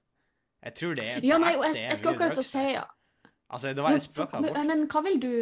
[0.61, 2.97] Jeg tror det er Ja, nei, jeg, jeg, jeg skal akkurat til å si der.
[3.51, 5.33] Altså, det var en spøk av men, men hva vil, du,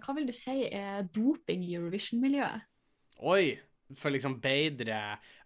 [0.00, 2.64] hva vil du si er doping i Eurovision-miljøet?
[3.28, 3.58] Oi,
[3.98, 4.98] for liksom bedre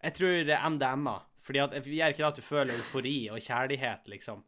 [0.03, 1.17] Jeg tror det MDMA.
[1.43, 4.45] Fordi at vi gjør ikke det at du føler eufori og kjærlighet, liksom.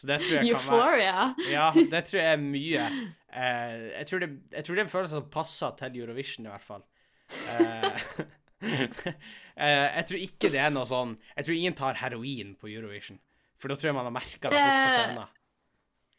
[0.00, 2.84] Så det tror jeg kan være Ja, det tror jeg er mye.
[3.28, 6.54] Eh, jeg, tror det, jeg tror det er en følelse som passer til Eurovision, i
[6.54, 6.86] hvert fall.
[7.30, 8.06] Eh,
[8.64, 13.20] eh, jeg tror ikke det er noe sånn Jeg tror ingen tar heroin på Eurovision.
[13.60, 15.36] For da tror jeg man har merka det fort på Eh, scenen.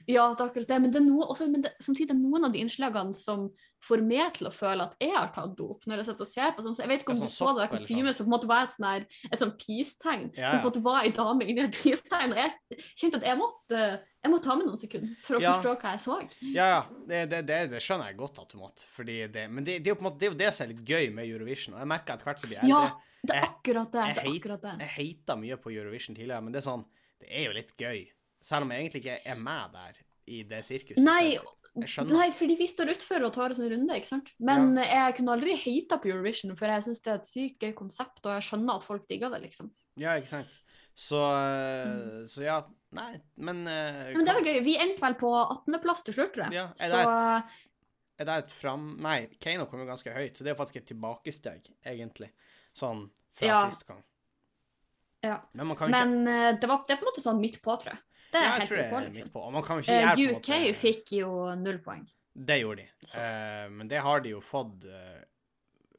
[0.08, 0.82] Ja, det er akkurat det.
[0.82, 3.50] Men, det er noe, også, men det, samtidig er noen av de innslagene som
[3.82, 6.52] får meg til å føle at jeg har tatt dop, når jeg sitter og ser
[6.54, 6.76] på sånn.
[6.78, 8.48] Så jeg vet ikke om Ja, du sånn så det kostymet som på en måte
[8.52, 10.28] var et sånn her, et sånn peace-tegn.
[10.38, 12.32] Ja, Som på en måte var ei dame inni et peace-tegn.
[12.36, 13.82] Og jeg kjente at jeg måtte,
[14.22, 15.54] jeg måtte ta med noen sekunder for å Ja.
[15.58, 16.20] forstå hva jeg så.
[16.54, 16.82] Ja, ja.
[17.10, 18.86] Det, det, det, det skjønner jeg godt at du måtte.
[18.94, 20.66] Fordi det, men det, det, er jo på en måte, det er jo det som
[20.68, 21.74] er litt gøy med Eurovision.
[21.76, 22.84] Og jeg merker etter hvert som jeg blir Ja,
[23.26, 24.06] det er Jeg- akkurat det.
[24.06, 24.76] jeg jeg, det.
[24.86, 26.86] Jeg hata mye på Eurovision tidligere, men det er sånn
[27.22, 28.08] Det er jo litt gøy.
[28.42, 30.00] Selv om jeg egentlig ikke er med der
[30.32, 31.04] i det sirkuset.
[31.06, 31.38] Nei.
[31.72, 34.34] Nei, fordi vi står utfor og tar en sånn runde, ikke sant.
[34.44, 37.72] Men jeg kunne aldri hata på Eurovision, for jeg syns det er et sykt gøy
[37.78, 39.70] konsept, og jeg skjønner at folk digger det, liksom.
[40.02, 40.52] Ja, ikke sant.
[40.94, 42.28] Så, mm.
[42.28, 42.60] så ja.
[42.92, 44.60] Nei, men uh, Men det var gøy.
[44.66, 46.58] Vi endte vel på 18.-plass til slutt, tror jeg.
[46.60, 47.02] Ja, er Så
[48.20, 48.90] Er det et fram...
[49.02, 52.34] Nei, Keiino kom jo ganske høyt, så det er jo faktisk et tilbakesteg, egentlig.
[52.76, 53.62] Sånn fra Ja.
[53.70, 54.04] sist gang.
[55.24, 55.40] ja.
[55.54, 57.62] Men man kan ikke Men eh, det, var, det er på en måte sånn midt
[57.64, 58.04] på, tror jeg.
[58.32, 58.92] Det er Ja, helt liksom.
[59.78, 62.06] jo ikke Eh, gjøre UK måte fikk jo null poeng.
[62.32, 63.10] Det gjorde de.
[63.20, 65.20] Eh, men det har de jo fått uh,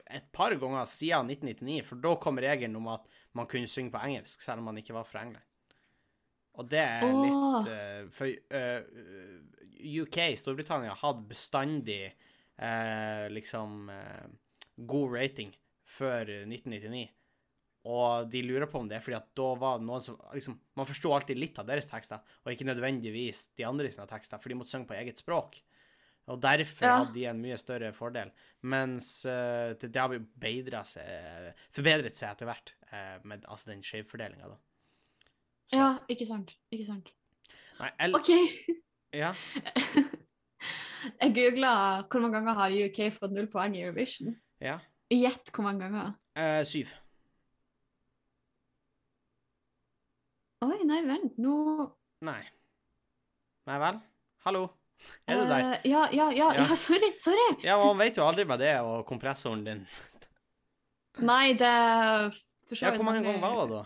[0.09, 3.05] et par ganger siden 1999, for da kom regelen om at
[3.37, 5.45] man kunne synge på engelsk selv om man ikke var fra England.
[6.53, 7.21] Og det er oh.
[7.25, 8.29] litt uh, For
[9.83, 12.03] UK, Storbritannia, hadde bestandig
[13.33, 13.89] liksom
[14.87, 15.49] god rating
[15.89, 17.09] før 1999.
[17.83, 20.55] Og de lurer på om det er fordi at da var det noen som liksom,
[20.79, 24.49] Man forsto alltid litt av deres tekster, og ikke nødvendigvis de andre sine tekster, for
[24.49, 25.57] de måtte synge på eget språk.
[26.31, 26.93] Og derfor Ja.
[27.01, 28.31] hadde de en mye større fordel.
[28.63, 30.07] Mens uh, det, det har
[30.87, 34.55] seg, forbedret seg etter hvert, uh, med altså den skjevfordelinga, da.
[35.67, 36.55] Så- Ja, ikke sant.
[36.71, 37.11] Ikke sant.
[37.81, 38.29] Nei, el, OK.
[39.13, 39.33] ja.
[41.21, 41.73] jeg googla
[42.07, 44.37] hvor mange ganger har UK fått null poeng i Eurovision.
[44.63, 44.79] ja.
[45.13, 46.13] Gjett hvor mange ganger.
[46.39, 46.89] Uh, syv.
[50.63, 51.53] Oi, nei, vent, nå
[52.23, 52.39] Nei.
[53.67, 53.97] Nei vel?
[54.45, 54.63] Hallo?
[55.27, 55.63] Er det deg?
[55.65, 56.63] Eh, ja, ja, ja, Ja.
[56.69, 57.09] ja, sorry.
[57.19, 57.47] Sorry.
[57.65, 59.81] Ja, man vet jo aldri med det og kompressoren din.
[61.31, 61.73] Nei, det
[62.69, 63.83] for så Ja, vidt hvor mange ganger var det, da?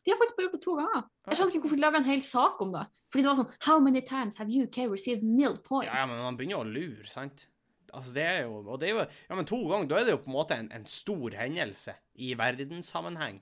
[0.00, 1.04] De har faktisk bare gjort det to ganger.
[1.28, 2.86] Jeg skjønner ikke hvorfor de laga en hel sak om det.
[3.10, 5.90] Fordi det var sånn How many times have UK received nil points?
[5.90, 7.44] Ja, ja, men man begynner å lure, sant?
[7.90, 10.14] Altså, det er jo Og det er jo Ja, men to ganger, da er det
[10.14, 13.40] jo på en måte en, en stor hendelse i verdenssammenheng.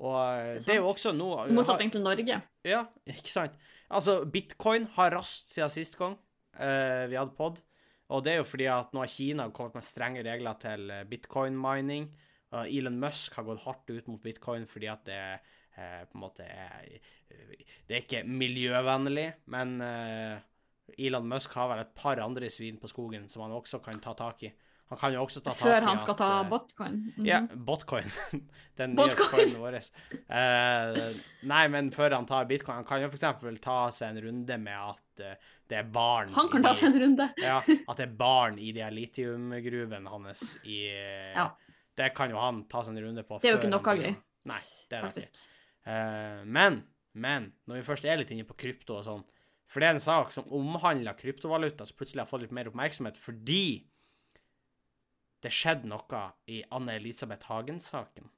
[0.00, 2.40] Og eh, det er jo også noe I motsetning til Norge.
[2.66, 3.56] Ja, ikke sant?
[3.92, 7.60] Altså, bitcoin har rast siden sist gang uh, vi hadde pod.
[8.12, 11.06] Og det er jo fordi at nå har Kina kommet med strenge regler til eh,
[11.08, 12.10] bitcoin-mining.
[12.52, 15.20] Og Elon Musk har gått hardt ut mot bitcoin fordi at det
[15.78, 16.88] uh, på en måte er
[17.88, 23.24] Det er ikke miljøvennlig, men Elon Musk har vel et par andre svin på skogen
[23.32, 24.50] som han også kan ta tak i.
[24.92, 26.96] Han kan jo også ta tak i Før han skal at, ta botcoin?
[27.00, 27.14] botcoin.
[27.16, 27.26] -hmm.
[27.26, 28.10] ja, botcoin.
[28.78, 29.30] Den nye Botcoin.
[29.30, 29.78] coinen vår.
[30.28, 33.60] Uh, nei, men før han tar bitcoin, han kan jo f.eks.
[33.60, 37.00] ta seg en runde med at uh, det er barn Han kan ta seg en
[37.06, 37.28] runde.
[37.40, 41.48] Ja, at det er barn i de litiumgruvene hans i eh, Ja.
[41.96, 43.38] Det kan jo han ta seg en runde på.
[43.40, 44.14] Det er jo ikke noe gøy,
[44.48, 45.46] Nei, det er det ikke.
[45.88, 49.24] Eh, men, men, når vi først er litt inne på krypto og sånn
[49.68, 53.16] For det er en sak som omhandler kryptovaluta, som plutselig har fått litt mer oppmerksomhet
[53.20, 53.86] fordi
[55.42, 58.30] det skjedde noe i Anne-Elisabeth Hagen-saken.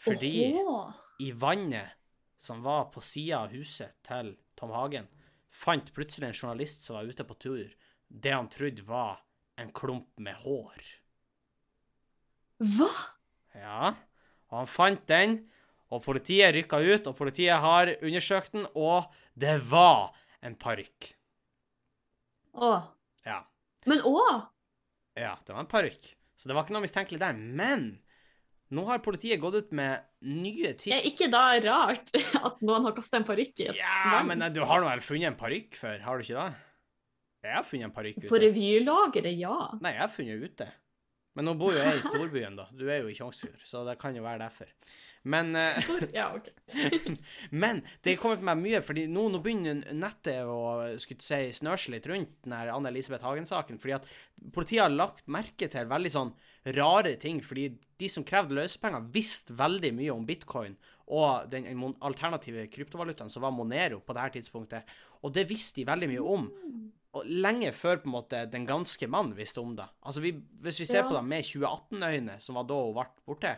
[0.00, 0.92] Fordi Oho.
[1.20, 1.96] i vannet
[2.40, 5.10] som var på sida av huset til Tom Hagen,
[5.52, 7.66] fant plutselig en journalist som var ute på tur,
[8.08, 9.20] det han trodde var
[9.60, 10.86] en klump med hår.
[12.60, 12.90] Hva?
[13.56, 13.92] Ja,
[14.48, 15.36] og han fant den,
[15.90, 21.10] og politiet rykka ut, og politiet har undersøkt den, og det var en parykk.
[22.56, 22.72] Å.
[23.26, 23.42] Ja.
[23.90, 24.16] Men å!
[25.18, 26.12] Ja, det var en parykk.
[26.40, 27.36] Så det var ikke noe mistenkelig der.
[27.36, 27.88] Men
[28.70, 30.94] nå har politiet gått ut med nye ting.
[30.94, 32.12] Er ikke da rart
[32.46, 34.28] at noen har kasta en parykk i et Ja, vann?
[34.30, 36.66] men eh, du har nå vel funnet en parykk før, har du ikke det?
[37.48, 38.42] Jeg har funnet en parykk På ute.
[38.46, 39.56] revylageret, ja.
[39.80, 40.66] Nei, jeg har funnet ute.
[41.38, 42.66] Men nå bor jo jeg i storbyen, da.
[42.74, 44.70] Du er jo i Tjongsfjord, så det kan jo være derfor.
[45.22, 45.78] Men, eh,
[46.16, 46.48] Ja, ok.
[47.62, 51.92] men det er kommet meg mye, fordi nå, nå begynner nettet å skulle si, snørse
[51.94, 53.78] litt rundt den Anne-Elisabeth Hagen-saken.
[53.78, 54.08] fordi at
[54.54, 56.32] politiet har lagt merke til veldig sånn
[56.76, 57.40] rare ting.
[57.44, 57.68] fordi
[58.00, 60.76] de som krevde løsepenger, visste veldig mye om bitcoin
[61.10, 61.66] og den
[62.00, 64.96] alternative kryptovalutaen som var Monero på det her tidspunktet.
[65.22, 66.46] Og det visste de veldig mye om.
[67.18, 69.86] Og lenge før på en måte den ganske mann visste om det.
[70.06, 70.30] Altså vi,
[70.62, 71.08] Hvis vi ser Ja.
[71.08, 73.56] på det med 2018-øyne, som var da hun ble borte,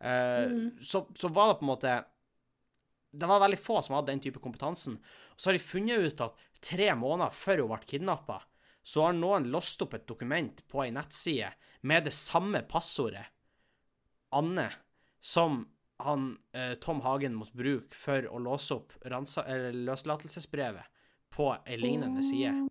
[0.00, 0.78] uh, Mm.
[0.80, 2.04] så, så var det på en måte
[3.14, 4.96] Det var veldig få som hadde den type kompetansen.
[5.34, 8.40] Og så har de funnet ut at tre måneder før hun ble kidnappa,
[8.82, 11.52] så har noen låst opp et dokument på ei nettside
[11.82, 13.26] med det samme passordet,
[14.32, 14.70] Anne,
[15.20, 15.68] som
[16.00, 20.84] han uh, Tom Hagen måtte bruke for å låse opp løslatelsesbrevet
[21.30, 22.68] på ei lignende side.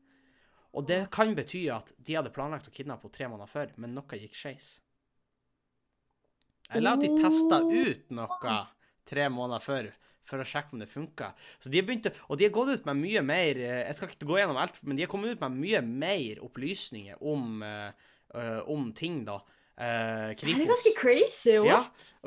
[0.74, 3.94] Og det kan bety at de hadde planlagt å kidnappe henne tre måneder før, men
[3.94, 4.70] noe gikk skeis.
[6.74, 8.56] Eller at de testa ut noe
[9.06, 9.92] tre måneder før
[10.24, 11.34] for å sjekke om det funka.
[11.68, 14.30] De har begynt Og de har gått ut med mye mer eh, Jeg skal ikke
[14.30, 18.88] gå gjennom alt, men de har kommet ut med mye mer opplysninger om, eh, om
[18.96, 19.42] ting, da.
[19.74, 21.56] Uh, Det er ganske crazy.
[21.66, 21.80] ja,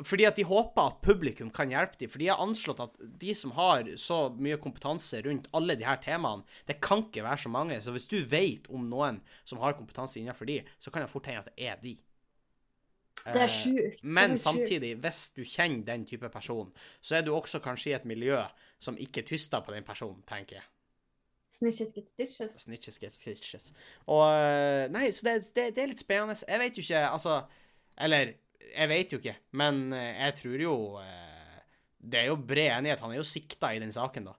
[0.03, 2.09] fordi at de håper at publikum kan hjelpe dem.
[2.11, 5.95] For de har anslått at de som har så mye kompetanse rundt alle de her
[6.03, 7.79] temaene, det kan ikke være så mange.
[7.81, 11.25] Så hvis du vet om noen som har kompetanse innenfor de, så kan det fort
[11.31, 11.95] hende at det er de.
[13.27, 14.03] Det er Eh, sjukt.
[14.03, 17.95] Men er samtidig, hvis du kjenner den type person, så er du også kanskje i
[17.95, 18.43] et miljø
[18.79, 20.63] som ikke tyster på den personen, tenker jeg.
[21.57, 22.57] Snitches get stitches.
[22.65, 23.71] Snitches get stitches.
[24.13, 26.35] Og eh, Nei, så det, det, det er litt spennende.
[26.47, 27.37] Jeg vet jo ikke, altså
[28.05, 28.33] Eller,
[28.75, 31.63] jeg vet jo ikke, men eh, jeg tror jo eh,
[31.97, 33.01] Det er jo bred enighet.
[33.01, 34.35] Han er jo sikta i den saken, da.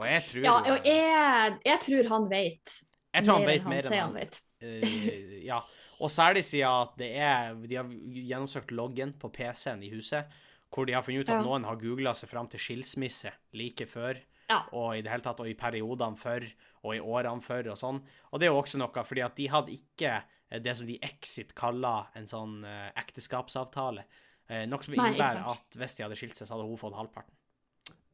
[0.00, 2.78] Og jeg tror Ja, og jeg, jeg tror han vet.
[3.12, 4.14] Jeg tror han mer vet mer enn han han.
[4.16, 4.40] vet.
[4.62, 5.58] Uh, ja.
[6.02, 10.30] Og særlig siden at det er De har gjennomsøkt loggen på PC-en i huset,
[10.72, 11.44] hvor de har funnet ut at Ja.
[11.44, 13.30] noen har googla seg fram til skilsmisse
[13.60, 14.16] like før,
[14.52, 14.58] Ja.
[14.76, 16.44] og i det hele tatt, og i periodene før,
[16.82, 18.00] og i årene før, og sånn.
[18.30, 20.98] Og det er jo også noe, fordi at de hadde ikke eh, det som de
[21.08, 24.04] Exit kaller en sånn eh, ekteskapsavtale.
[24.50, 27.34] Eh, noe som innebærer at hvis de hadde skilt seg, så hadde hun fått halvparten.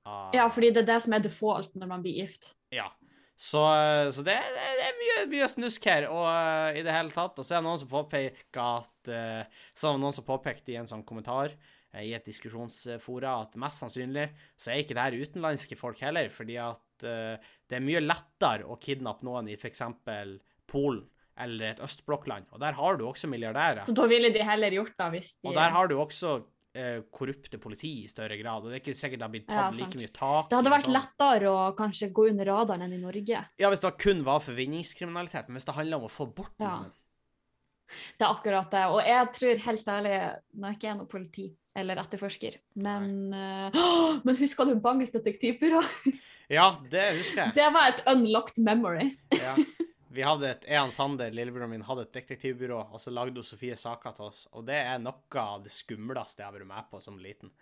[0.06, 2.54] av- ja, fordi det er det som er default når man blir gift.
[2.72, 2.88] ja.
[3.38, 3.60] Så,
[4.10, 7.36] så det, det, det er mye, mye snusk her, og uh, i det hele tatt.
[7.38, 10.72] Og så er det noen som påpeker at uh, Så er det noen som påpekte
[10.74, 14.26] i en sånn kommentar eh, i et diskusjonsfora at mest sannsynlig
[14.60, 18.68] så er ikke det her utenlandske folk heller, fordi at uh, det er mye lettere
[18.68, 19.86] å kidnappe noen i f.eks.
[20.68, 21.06] Polen
[21.38, 23.86] eller et østblokkland, og der har du også milliardærer.
[23.86, 27.00] Så da ville de heller gjort det hvis de Og der har du også uh,
[27.14, 29.86] korrupte politi i større grad, og det er ikke sikkert det har blitt tatt ja,
[29.86, 30.50] like mye tak.
[30.50, 30.98] Det hadde vært sånn.
[30.98, 33.44] lettere å kanskje gå under radaren enn i Norge.
[33.62, 36.56] Ja, hvis det kun var for vinningskriminalitet, men hvis det handler om å få bort
[36.60, 36.80] Ja.
[36.82, 36.96] noen
[38.18, 38.84] Det er akkurat det.
[38.92, 40.16] Og jeg tror helt ærlig,
[40.52, 41.46] når jeg ikke er noe politi
[41.78, 45.82] eller etterforsker, men, uh, men husker du Banges detektivbyrå?
[46.48, 47.52] Ja, det husker jeg.
[47.58, 49.10] Det var et unlocked memory.
[49.36, 49.52] Ja.
[50.08, 53.76] Vi hadde et, Ean Sander, lillebroren min, hadde et detektivbyrå, og så lagde hun Sofie
[53.76, 54.46] saker til oss.
[54.56, 57.52] Og det er noe av det skumleste jeg har vært med på som liten.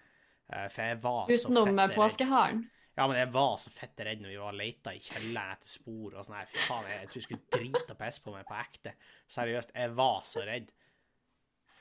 [0.46, 2.62] Eh, For jeg var så Utenom så fett påskeharen.
[2.96, 6.14] Ja, men jeg var så fett redd når vi var leita i kjelleren etter spor
[6.14, 6.38] og sånn.
[6.48, 8.94] Fy faen, jeg, jeg tror jeg skulle drite og pisse på meg på ekte.
[9.34, 10.70] Seriøst, jeg var så redd.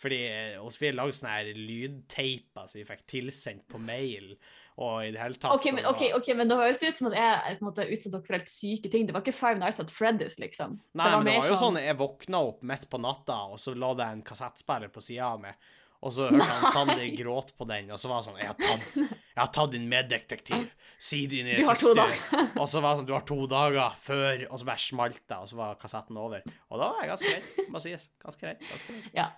[0.01, 0.19] Fordi
[0.59, 4.33] også vi lagde sånne her lydteiper som vi fikk tilsendt på mail,
[4.75, 7.07] og i det hele tatt Ok, men, okay, ok, ok, men det høres ut som
[7.07, 9.07] at jeg måte, utsatte dere for helt syke ting.
[9.07, 10.75] Det var ikke Five Nights at Freddy's, liksom.
[10.99, 13.93] Nei, men det var jo sånn jeg våkna opp midt på natta, og så lå
[13.95, 15.71] det en kassettspiller på sida av meg.
[16.05, 18.57] Og så hørte han Sander gråte på den, og så var det sånn Jeg har
[18.59, 20.67] tatt, jeg har tatt din meddetektiv.
[21.01, 22.05] Si dine siste.
[22.59, 25.39] Og så var det sånn Du har to dager før, og så bare smalt det,
[25.39, 26.45] og så var kassetten over.
[26.69, 28.05] Og da var jeg ganske redd, må sies.
[28.21, 28.61] Ganske redd.
[28.69, 29.09] Ganske redd.
[29.17, 29.31] Ja.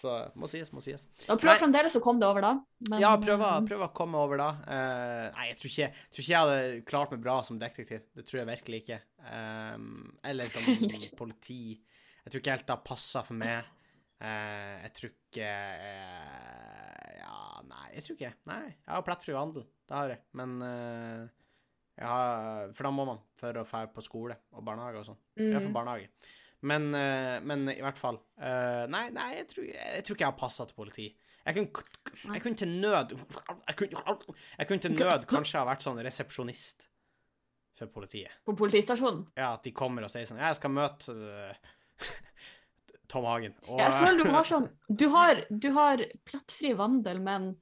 [0.00, 1.02] Så må sies, må sies.
[1.28, 2.52] Og prøv fremdeles å komme det over, da.
[2.88, 4.48] Men, Ja, prøv eh, prøv å komme over da.
[4.64, 8.06] Uh, nei, jeg tror, ikke, jeg tror ikke jeg hadde klart meg bra som detektiv.
[8.16, 9.00] Det tror jeg virkelig ikke.
[9.26, 9.90] Um,
[10.30, 11.60] eller som politi.
[12.24, 13.68] Jeg tror ikke helt det har passa for meg.
[14.20, 17.36] Uh, jeg tror ikke uh, Ja,
[17.68, 18.32] nei, jeg tror ikke.
[18.48, 19.68] Nei, jeg har plettfri vandel.
[19.84, 20.24] Det har jeg.
[20.40, 20.58] Men
[22.00, 25.24] jeg har, For da må man for å dra på skole og barnehage og sånn.
[25.36, 25.76] Jeg er for mm.
[25.76, 26.08] barnehage.
[26.60, 30.32] Men, eh, men i hvert fall eh, Nei, nei jeg, tror, jeg tror ikke jeg
[30.32, 31.06] har passa til politi.
[31.40, 31.84] Jeg kunne,
[32.34, 34.16] jeg kunne til nød jeg kunne,
[34.58, 36.84] jeg kunne til nød kanskje ha vært sånn resepsjonist
[37.80, 38.34] for politiet.
[38.44, 39.24] På politistasjonen.
[39.40, 42.10] Ja, At de kommer og sier sånn Jeg skal møte uh,
[43.10, 43.56] Tom Hagen.
[43.66, 47.54] Og, Jeg føler du har sånn Du har, du har plattfri vandel, men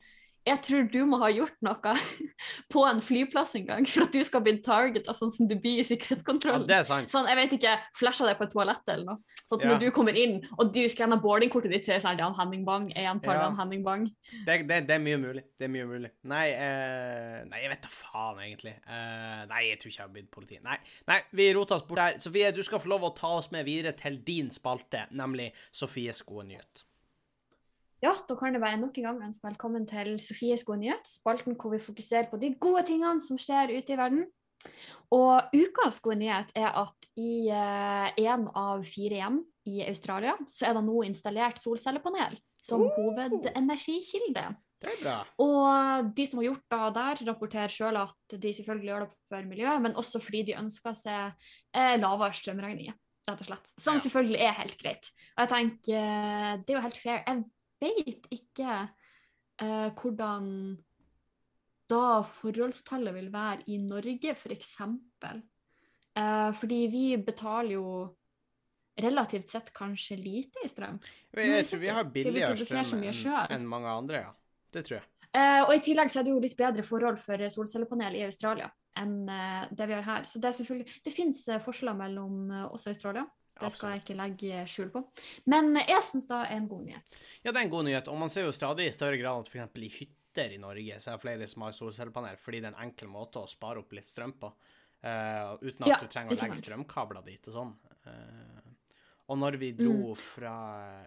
[0.49, 1.95] jeg tror du må ha gjort noe
[2.73, 5.83] på en flyplass en gang for at du skal bli target sånn som du blir
[5.83, 7.11] i Ja, det er sant.
[7.13, 9.39] Sånn, jeg vet ikke, flasha deg på et toalett eller noe.
[9.49, 9.71] Sånn at Ja.
[9.73, 12.89] når du kommer inn, og du skanner boardingkortet ditt, så er det han Henning Bang,
[12.93, 13.43] entall Ja.
[13.47, 14.09] Jan Henning Bang.
[14.47, 15.45] Det, det, det er mye mulig.
[15.59, 16.11] Det er mye mulig.
[16.25, 18.75] Nei, eh, nei jeg vet da faen, egentlig.
[18.87, 20.61] Eh, nei, jeg tror ikke jeg har blitt politi.
[20.65, 20.77] Nei,
[21.09, 22.19] nei, vi roter oss bort her.
[22.23, 26.23] Sofie, du skal få lov å ta oss med videre til din spalte, nemlig Sofies
[26.29, 26.88] gode nyhet.
[27.99, 31.57] Ja, da kan det være nok en gang ønske velkommen til Sofies gode nyhet, spalten
[31.59, 34.29] hvor vi fokuserer på de gode tingene som skjer ute i verden.
[35.15, 40.79] Og ukas gode nyhet er at i én av fire hjem i Australia, så er
[40.79, 42.95] det nå installert solcellepanel som uh!
[43.01, 44.47] hovedenergikilde.
[44.79, 45.17] Det er bra.
[45.43, 49.51] Og de som har gjort det der, rapporterer sjøl at de selvfølgelig gjør det for
[49.51, 51.35] miljøet, men også fordi de ønsker seg
[51.75, 52.95] eh, lavere strømregninger,
[53.27, 53.73] rett og slett.
[53.75, 54.05] Som Ja.
[54.07, 55.11] selvfølgelig er helt greit.
[55.35, 57.25] Og jeg tenker, eh, det er jo helt fair.
[57.27, 57.43] Jeg
[57.81, 58.75] vet ikke
[59.63, 60.47] eh, hvordan
[61.89, 64.75] da forholdstallet vil være i Norge, f.eks.
[64.85, 67.91] Eh, fordi vi betaler jo
[68.99, 70.99] relativt sett kanskje lite i strøm.
[71.33, 74.35] Jeg, jeg tror vi har billigere strøm enn en mange andre, ja.
[74.75, 75.07] Det tror jeg.
[75.39, 78.69] Eh, og i tillegg så er det jo litt bedre forhold for solcellepanel i Australia
[78.99, 80.27] enn eh, det vi har her.
[80.29, 83.25] Så det er selvfølgelig Det finnes eh, forskjeller mellom eh, oss og Australia.
[83.61, 85.03] Det skal jeg ikke legge skjul på.
[85.51, 87.19] Men jeg syns det er en god nyhet.
[87.43, 88.09] Ja, det er en god nyhet.
[88.13, 89.83] Og man ser jo stadig i større grad at f.eks.
[89.83, 92.89] i hytter i Norge så er det flere som har solcellepanel, fordi det er en
[92.89, 94.53] enkel måte å spare opp litt strøm på.
[94.99, 97.75] Uh, uten at Ja, du trenger å legge strømkabler dit og sånn.
[98.07, 98.69] Uh,
[99.29, 100.17] og når vi dro Mm.
[100.17, 100.55] fra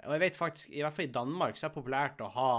[0.05, 2.51] Og jeg vet faktisk, i hvert fall i Danmark, så er det populært å ha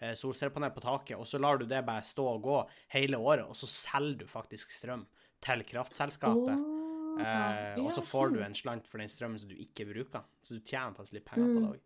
[0.00, 2.58] eh, solcellepanel på taket, og så lar du det bare stå og gå
[2.94, 5.06] hele året, og så selger du faktisk strøm
[5.42, 6.54] til kraftselskapet.
[6.54, 6.81] Åh,
[7.20, 10.22] Eh, og så får du en slant for den strømmen som du ikke bruker.
[10.42, 11.62] Så du tjener faktisk litt penger på Mm.
[11.62, 11.80] det òg.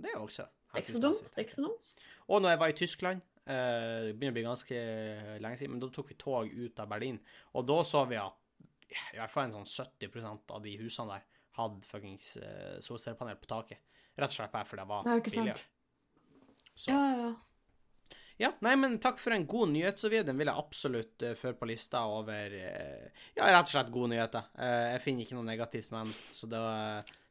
[0.00, 0.48] Det er jo også
[1.00, 1.22] dumt.
[2.28, 5.80] Og når jeg var i Tyskland, eh, det begynner å bli ganske lenge siden, men
[5.80, 7.18] da tok vi tog ut av Berlin,
[7.54, 8.34] og da så vi at
[8.90, 11.22] i hvert fall en sånn 70% av de husene der
[11.56, 13.78] hadde fuckings eh, solcellepanel på taket.
[14.16, 15.04] Rett og slett bare fordi det var
[15.44, 15.64] billigere.
[16.74, 16.88] Så.
[16.88, 17.34] Ja, ja,
[18.38, 18.52] ja.
[18.64, 20.24] Nei, men takk for en god nyhet, Sofie.
[20.26, 24.12] Den vil jeg absolutt uh, føre på lista over uh, Ja, rett og slett gode
[24.14, 24.46] nyheter.
[24.58, 26.64] Uh, jeg finner ikke noe negativt med den, så da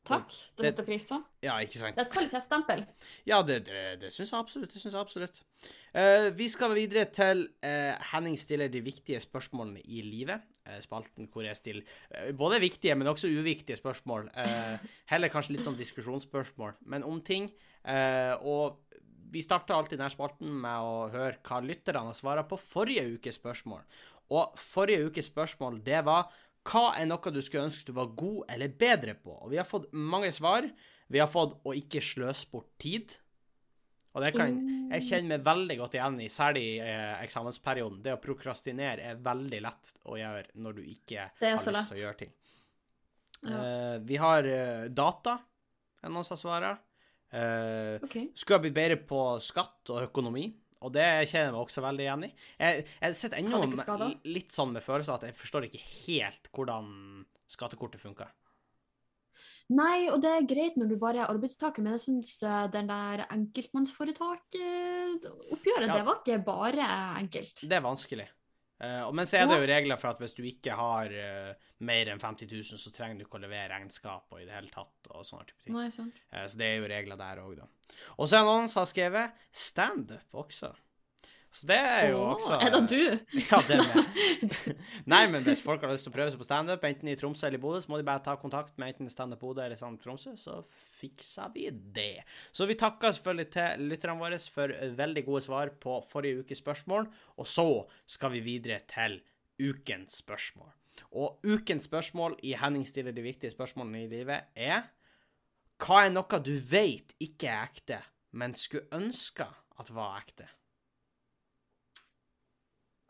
[0.08, 0.30] Takk.
[0.32, 1.18] Det Det- setter pris på.
[1.44, 1.96] Ja, ikke sant.
[1.98, 2.86] Det er et kvalitetsstempel.
[3.28, 4.72] Ja, det, det, det syns jeg absolutt.
[4.72, 5.42] Det synes jeg absolutt.
[5.92, 10.46] Uh, vi skal videre til uh, Henning stiller de viktige spørsmålene i livet.
[10.64, 14.30] Uh, spalten hvor jeg stiller både viktige, men også uviktige spørsmål.
[15.12, 17.52] Heller kanskje litt sånn diskusjonsspørsmål, men om ting.
[18.48, 18.80] Og
[19.32, 23.84] vi starter alltid denne spalten med å høre hva lytterne svart på forrige ukes spørsmål.
[24.36, 26.28] Og forrige ukes spørsmål, det var
[26.68, 29.38] hva er noe du skulle ønske du var god eller bedre på?
[29.46, 30.68] Og vi har fått mange svar.
[31.08, 33.16] Vi har fått å ikke sløse bort tid.
[34.18, 34.56] Og det kan
[34.90, 38.00] jeg kjenner meg veldig godt igjen i, særlig i eh, eksamensperioden.
[38.04, 42.02] Det å prokrastinere er veldig lett å gjøre når du ikke har lyst til å
[42.02, 42.34] gjøre ting.
[43.38, 43.54] Ja.
[43.54, 45.36] Uh, vi har uh, data,
[46.02, 46.80] er noen som svarer.
[47.34, 48.16] Uh, OK.
[48.40, 50.46] skulle ha blitt bedre på skatt og økonomi,
[50.86, 52.30] og det kjenner jeg meg også veldig igjen i.
[52.62, 53.58] Jeg, jeg sitter ennå
[54.30, 56.86] litt sånn med følelsen at jeg forstår ikke helt hvordan
[57.52, 58.30] skattekortet funker.
[59.68, 62.30] Nei, og det er greit når du bare er arbeidstaker, men jeg syns
[62.72, 65.96] den der enkeltmannsforetaket-oppgjøret, Ja.
[65.98, 66.86] det var ikke bare
[67.20, 67.56] enkelt.
[67.68, 68.28] Det er vanskelig.
[68.78, 72.12] Og men så er det jo regler for at hvis du ikke har uh, mer
[72.12, 75.10] enn 50 000, så trenger du ikke å levere regnskap og i det hele tatt.
[75.10, 75.74] og sånne type ting.
[75.74, 76.20] Nei, sant.
[76.30, 77.66] uh, så det er jo regler der òg, da.
[78.18, 80.74] Og så er det noen som har skrevet standup også.
[81.58, 83.00] Så det er jo Åh, også Er det du?
[83.50, 84.10] Ja, det er meg.
[85.14, 87.48] Nei, men hvis folk har lyst til å prøve seg på standup, enten i Tromsø
[87.48, 90.04] eller i Bodø, så må de bare ta kontakt med enten Standup Bodø eller Standup
[90.06, 90.60] Tromsø, så
[91.00, 92.22] fikser vi det.
[92.54, 97.08] Så vi takker selvfølgelig til lytterne våre for veldig gode svar på forrige ukes spørsmål,
[97.42, 97.68] og så
[98.06, 99.18] skal vi videre til
[99.58, 100.70] ukens spørsmål.
[101.18, 104.86] Og ukens spørsmål i Henning stiller de viktige spørsmålene i livet er
[105.82, 108.00] Hva er noe du vet ikke er ekte,
[108.38, 109.46] men skulle ønske
[109.78, 110.50] at var ekte?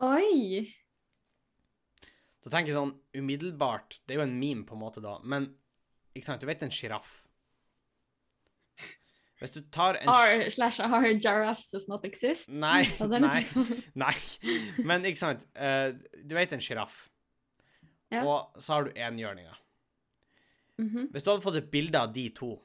[0.06, 0.68] Oi!
[2.46, 5.50] Da tenker jeg sånn umiddelbart Det er jo en meme, på en måte, da, men
[6.16, 7.24] ikke sant, du vet en sjiraff?
[9.38, 12.48] Hvis du tar en R slash R giraffes does not exist.
[12.50, 13.44] Nei, nei,
[13.94, 14.14] nei.
[14.82, 15.92] Men ikke sant, uh,
[16.26, 17.04] du vet en sjiraff,
[18.10, 18.24] Ja.
[18.24, 19.60] og så har du enhjørninger.
[20.82, 21.12] Mhm.
[21.14, 22.56] Hvis du hadde fått et bilde av de to,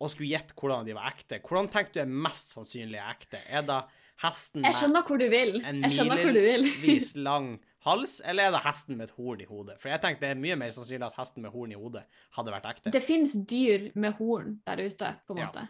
[0.00, 3.38] og skulle gjette hvordan de var ekte, hvordan tenker du er mest sannsynlig ekte?
[3.46, 3.78] Er det
[4.22, 5.58] hesten Jeg skjønner hvor du vil.
[5.64, 7.52] en milevis lang
[7.86, 9.78] hals, eller er det hesten med et horn i hodet?
[9.80, 12.02] For jeg tenker det er mye mer sannsynlig at hesten med horn i hodet
[12.36, 12.92] hadde vært ekte.
[12.92, 15.48] Det finnes dyr med horn der ute, på en Ja.
[15.48, 15.68] måte.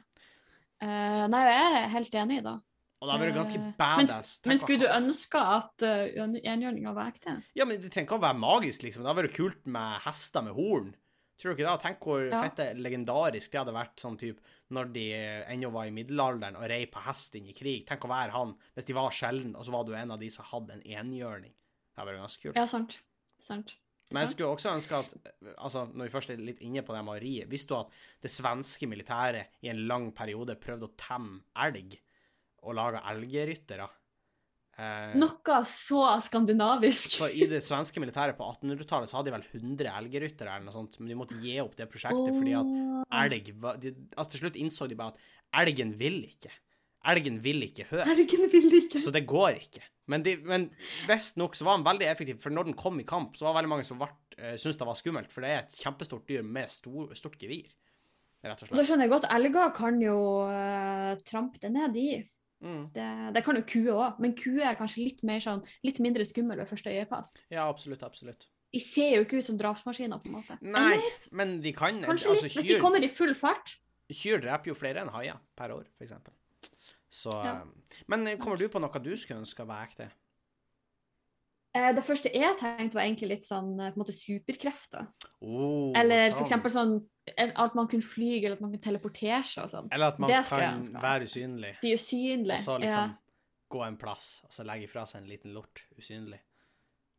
[0.81, 2.57] Eh, nei, jeg er helt enig, i det.
[3.01, 4.41] Og da blir det ganske badass.
[4.45, 4.51] men.
[4.51, 7.39] Men skulle du ønske at uh, enhjørninga var ekte?
[7.57, 9.05] Ja, men det trenger ikke å være magisk, liksom.
[9.05, 10.91] Det hadde vært kult med hester med horn.
[11.41, 11.81] Tror du ikke det?
[11.83, 12.43] Tenk hvor Ja.
[12.45, 15.05] fette legendarisk det hadde vært sånn type når de
[15.49, 17.87] ennå var i middelalderen og rei på hest inn i krig.
[17.89, 20.29] Tenk å være han hvis de var sjelden, og så var du en av de
[20.31, 21.55] som hadde en enhjørning.
[21.55, 22.57] Det hadde vært ganske kult.
[22.61, 22.99] Ja, sant.
[23.41, 23.75] sant.
[24.13, 25.13] Men jeg skulle også ønske at
[25.57, 27.91] altså, Når vi først er litt inne på det med visste du at
[28.23, 31.99] det svenske militæret i en lang periode prøvde å temme elg
[32.63, 33.89] og lage elgryttere?
[34.81, 37.13] Eh, Noe så skandinavisk.
[37.19, 40.77] så i det svenske militæret på 1800-tallet så hadde de vel 100 elgryttere eller noe
[40.77, 42.73] sånt, men de måtte gi opp det prosjektet fordi at
[43.21, 43.53] elg
[43.83, 46.53] de, altså Til slutt innså de bare at elgen vil ikke.
[47.11, 48.09] Elgen vil ikke høre.
[48.15, 49.03] Elgen vil ikke.
[49.03, 49.85] Så det går ikke.
[50.11, 50.67] Men, de, men
[51.09, 53.71] visstnok så var den veldig effektiv, for når den kom i kamp, så var veldig
[53.71, 54.09] mange som ble,
[54.41, 57.71] uh, syntes det var skummelt, for det er et kjempestort dyr med stor, stort gevir,
[58.43, 60.19] Da skjønner jeg godt, elger kan jo
[60.49, 62.11] uh, trampe det ned i.
[62.61, 62.85] Mm.
[62.93, 63.05] Det,
[63.35, 66.59] det kan jo kuer òg, men kuer er kanskje litt, mer sånn, litt mindre skummel
[66.61, 67.47] ved første øyekast.
[67.51, 68.47] Ja, absolutt, absolutt.
[68.71, 70.59] De ser jo ikke ut som drapsmaskiner, på en måte.
[70.63, 73.79] Nei, Eller men de kan kanskje Altså, litt, hvis de kommer i full fart.
[74.13, 76.33] kyr dreper jo flere enn haier per år, eksempel.
[77.11, 77.57] Så Ja.
[77.63, 80.11] eh, Men eh, kommer du på noe du skulle ønske var ekte?
[81.75, 85.07] Eh, det første jeg tenkte, var egentlig litt sånn på en måte superkrefter.
[85.41, 86.39] Oh, Eller sånn.
[86.39, 86.95] for eksempel sånn
[87.39, 89.89] at man kunne fly, eller at man kunne teleportere seg og sånn.
[89.93, 92.57] Eller at man kan være usynlig, De usynlige.
[92.59, 93.17] og så liksom
[93.71, 96.41] gå en plass, og så legge fra seg en liten lort usynlig,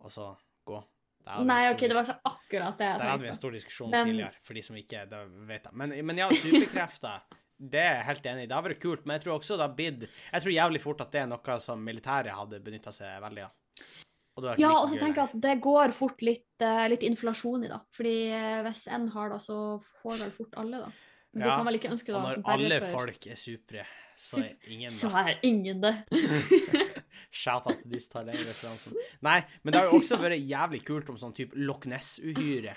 [0.03, 0.31] og så
[0.67, 0.81] gå.
[1.25, 1.37] Ja.
[1.45, 4.07] Nei, OK, det var ikke akkurat det jeg Der hadde vi en stor diskusjon Men-
[4.09, 5.73] tidligere, for de som ikke det vet det.
[5.73, 7.21] Men, men ja, superkrefter,
[7.71, 8.47] det er jeg helt enig i.
[8.49, 11.01] Det har vært kult, men jeg tror også det har blitt Jeg tror jævlig fort
[11.01, 13.51] at det er noe som militæret hadde benytta seg veldig av.
[13.51, 14.20] Og det var ikke
[14.61, 17.81] Ja, og så tenker jeg at det går fort litt, eh, litt inflasjon i, da.
[17.93, 19.57] Fordi eh, hvis én har det, så
[20.01, 20.91] får vel fort alle, da.
[21.31, 23.85] Men Ja, Du kan ønske Og da når som alle folk er supre,
[24.19, 24.99] så er ingen det.
[24.99, 25.93] Så er ingen det.
[27.31, 28.97] Shout out til disse referansen.
[29.23, 32.75] Nei, men det har jo også vært jævlig kult om sånn type Loch Ness-uhyre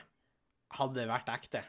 [0.79, 1.65] hadde vært ekte.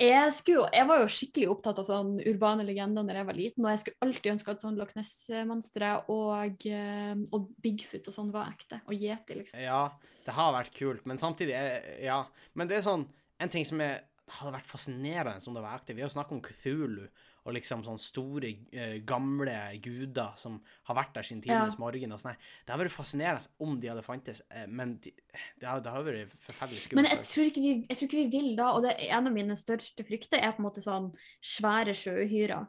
[0.00, 3.66] Jeg, skulle, jeg var jo skikkelig opptatt av sånn urbane legender når jeg var liten,
[3.66, 8.32] og jeg skulle alltid ønske at sånn Loch Ness-monstre og, eh, og Bigfoot og sånn
[8.34, 8.80] var ekte.
[8.88, 9.60] Og yeti, liksom.
[9.62, 9.84] Ja,
[10.26, 12.24] det har vært kult, men samtidig er, Ja.
[12.54, 13.06] Men det er sånn
[13.42, 16.36] En ting som er, hadde vært fascinerende som det var ekte Vi har jo snakket
[16.36, 17.08] om Cthulhu
[17.44, 20.56] og liksom sånne store, eh, gamle guder som
[20.88, 22.38] har vært der siden tidenes morgen og sånn.
[22.64, 25.12] Det har vært fascinerende om de hadde fantes, eh, men de,
[25.60, 27.10] det, har, vært forferdelig Men skummelt.
[27.12, 29.36] jeg tror, ikke vi, jeg tror ikke vi vil da, og det er en av
[29.36, 31.10] mine største frykter er på en måte sånn
[31.44, 32.64] svære sjøuhyrer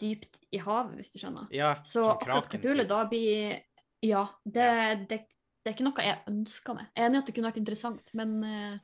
[0.00, 1.50] dypt i havet, hvis du skjønner.
[1.52, 3.58] ja, Så sånn akkurat Katule da blir
[4.06, 5.18] Ja, det, det,
[5.60, 6.86] det er ikke noe jeg ønsker meg.
[6.94, 8.78] Jeg er enig i at det kunne vært interessant, men eh,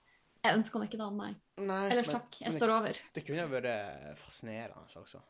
[0.45, 1.31] jeg ønsker meg ikke da, nei.
[1.57, 2.99] Nei, Ellers men- takk, jeg står over.
[3.15, 5.23] Det kunne vært fascinerende også.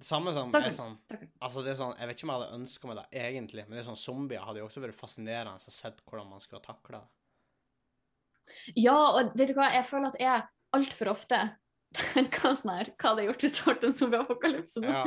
[0.00, 0.94] Det samme som er sånn
[1.42, 3.76] Altså, det er sånn Jeg vet ikke om jeg hadde ønska meg det egentlig, men
[3.76, 6.66] det er sånn zombier hadde jo også vært fascinerende å se hvordan man skulle ha
[6.66, 7.10] takla det.
[8.80, 10.46] Ja, og vet du hva, jeg føler at jeg
[10.76, 11.40] altfor ofte
[12.14, 14.96] tenker sånn her Hva hadde jeg gjort hvis det ble en zombieapokalypse nå?
[14.96, 15.04] Ja.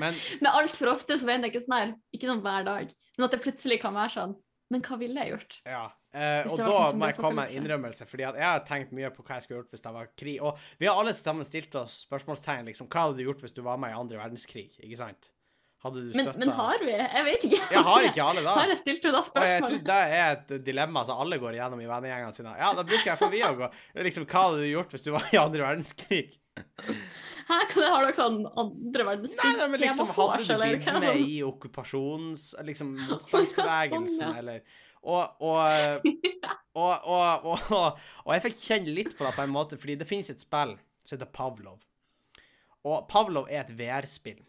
[0.00, 3.26] Men Men altfor ofte så mener jeg ikke sånn her, ikke sånn hver dag, men
[3.26, 4.36] at det plutselig kan være sånn
[4.72, 5.58] Men hva ville jeg gjort?
[5.68, 5.84] Ja.
[6.10, 9.22] Hvis og da må jeg komme med en innrømmelse, fordi jeg har tenkt mye på
[9.22, 10.38] hva jeg skulle gjort hvis det var krig.
[10.42, 12.88] Og vi har alle sammen stilt oss spørsmålstegn, liksom.
[12.90, 14.72] Hva hadde du gjort hvis du var med i andre verdenskrig?
[14.82, 15.30] Ikke sant?
[15.80, 16.92] Hadde du Men, støtta men har vi?
[16.92, 17.60] Jeg vet ikke.
[17.72, 18.56] Jeg har ikke alle da.
[18.60, 19.78] Har jeg stilt deg da spørsmål?
[19.86, 22.52] det er et dilemma som alle går igjennom i vennegjengene sine.
[22.60, 23.70] Ja, da bruker jeg for vi å gå.
[24.10, 26.26] Liksom, hva hadde du gjort hvis du var i andre verdenskrig?
[27.48, 29.40] Hæ, har dere sånn andre verdenskrig?
[29.40, 31.24] Nei, nei, men liksom, hadde du blitt med sånn?
[31.24, 32.44] i okkupasjons...
[32.68, 34.44] Liksom motstandsbevegelsen, Sånn, ja.
[34.44, 34.60] eller
[36.80, 40.08] og, og, og, og, jeg fikk kjenne litt på det på en måte, fordi det
[40.08, 41.80] finnes et spill som heter Pavlov.
[42.84, 44.40] Og Pavlov er et VR-spill.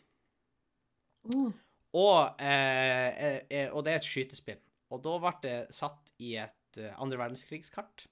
[1.31, 1.51] Uh.
[1.93, 4.59] Og, eh, eh, og det er et skytespill.
[4.91, 8.05] Og da ble det satt i et eh, andre verdenskrigskart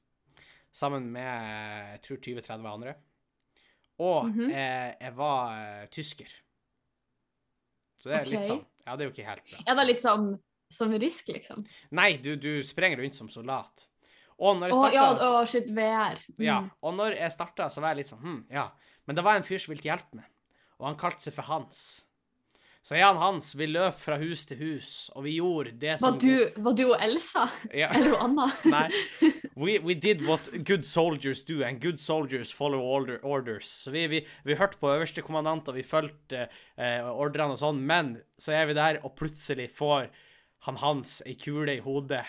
[0.75, 2.93] sammen med jeg tror 20-30 andre.
[3.99, 4.51] Og Mhm.
[4.51, 6.29] eh, jeg var eh, tysker.
[7.99, 9.59] Så det er litt sånn Ja, det er jo ikke helt bra.
[9.67, 10.29] Er det litt som,
[10.73, 11.63] som risk, liksom?
[11.97, 13.87] Nei, du, du sprenger rundt som soldat.
[14.39, 16.19] Og når jeg starta ja, å shit, VR.
[16.37, 16.43] Mm.
[16.45, 18.69] Ja, og når jeg starta, så var jeg litt sånn hm, ja.
[19.09, 20.29] Men det var en fyr som ville hjelpe meg,
[20.79, 21.81] og han kalte seg for Hans.
[22.85, 26.13] Så jeg og Hans, vi løp fra hus til hus, og vi gjorde det som
[26.13, 27.43] Var du, var du og Elsa?
[27.75, 27.89] ja.
[27.97, 28.45] Eller og Anna?
[28.75, 28.85] Nei.
[29.59, 33.67] We, we did what good soldiers do, and good soldiers follow order, orders.
[33.67, 37.83] Så vi, vi, vi hørte på øverste kommandant, og vi fulgte eh, ordrene og sånn,
[37.83, 40.07] men så er vi der, og plutselig får
[40.67, 42.25] han Hans ei kule i hodet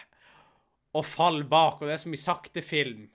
[0.97, 3.07] og faller bak, og det er som i saktefilm.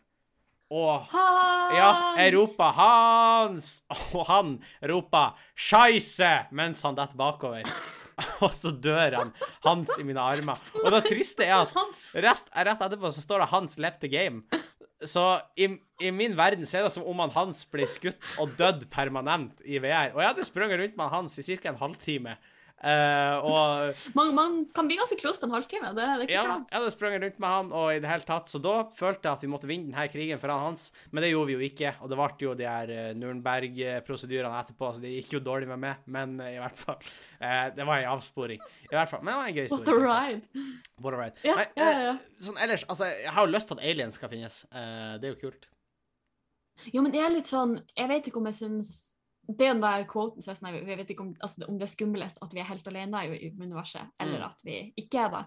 [0.72, 1.76] Og Hans!
[1.76, 3.84] ja, jeg roper 'Hans!'
[4.16, 7.68] Og han roper 'Scheisse!' mens han detter bakover.
[8.46, 9.34] og så dør han.
[9.66, 10.62] Hans i mine armer.
[10.84, 11.76] Og det triste er at
[12.16, 14.44] rest, rett etterpå så står det 'Hans left the game'.
[15.06, 15.68] Så i,
[16.02, 19.62] i min verden så er det som om han Hans blir skutt og dødd permanent
[19.68, 20.16] i VR.
[20.16, 21.70] Og jeg hadde sprunget rundt med han Hans i ca.
[21.70, 22.38] en halvtime.
[22.76, 25.94] Uh, og man, man, kan bli ganske close på en halvtime.
[25.96, 26.58] Det, det er ikke ja, bra.
[26.68, 29.40] jeg hadde sprunget rundt med han, og i det hele tatt, så da følte jeg
[29.40, 31.94] at vi måtte vinne denne krigen for han hans, men det gjorde vi jo ikke.
[32.04, 35.82] Og det ble jo de her uh, Nürnberg-prosedyrene etterpå, så det gikk jo dårlig med
[35.86, 38.68] meg, men uh, i hvert fall uh, Det var en avsporing.
[38.86, 39.72] I hvert fall, Men det var en gøy.
[39.72, 40.68] What a ride.
[41.00, 41.42] What a ride.
[41.48, 42.14] Ja, Nei, ja, ja.
[42.44, 44.62] Sånn ellers, altså, jeg har jo lyst til at aliens skal finnes.
[44.70, 45.70] det er jo kult.
[46.92, 49.05] Jo, men det er litt sånn Jeg vet ikke om jeg syns det
[49.48, 52.38] den der quoten så er sånn, jeg vet ikke om, altså, om det er skumlest
[52.42, 54.46] at vi er helt alene i, i universet, eller Mm.
[54.52, 55.44] at vi ikke er det.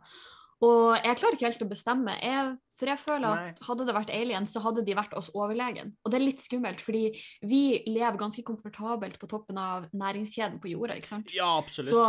[0.61, 3.49] Og jeg klarer ikke helt å bestemme, jeg, for jeg føler Nei.
[3.53, 5.93] at hadde det vært aliens, så hadde de vært oss overlegen.
[6.05, 7.13] Og det er litt skummelt, fordi
[7.47, 11.31] vi lever ganske komfortabelt på toppen av næringskjeden på jorda, ikke sant?
[11.35, 11.91] Ja, absolutt.
[11.95, 12.03] Så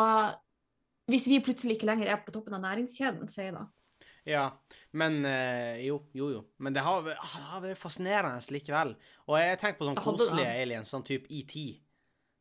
[1.10, 3.68] hvis vi plutselig ikke lenger er på toppen av næringskjeden, sier da.
[4.30, 4.46] Ja,
[4.92, 6.42] men eh, jo, jo, jo.
[6.62, 8.94] Men det har, ah, det har vært fascinerende likevel.
[9.28, 11.56] Og jeg tenker på sånn koselige aliens, sånn type ET.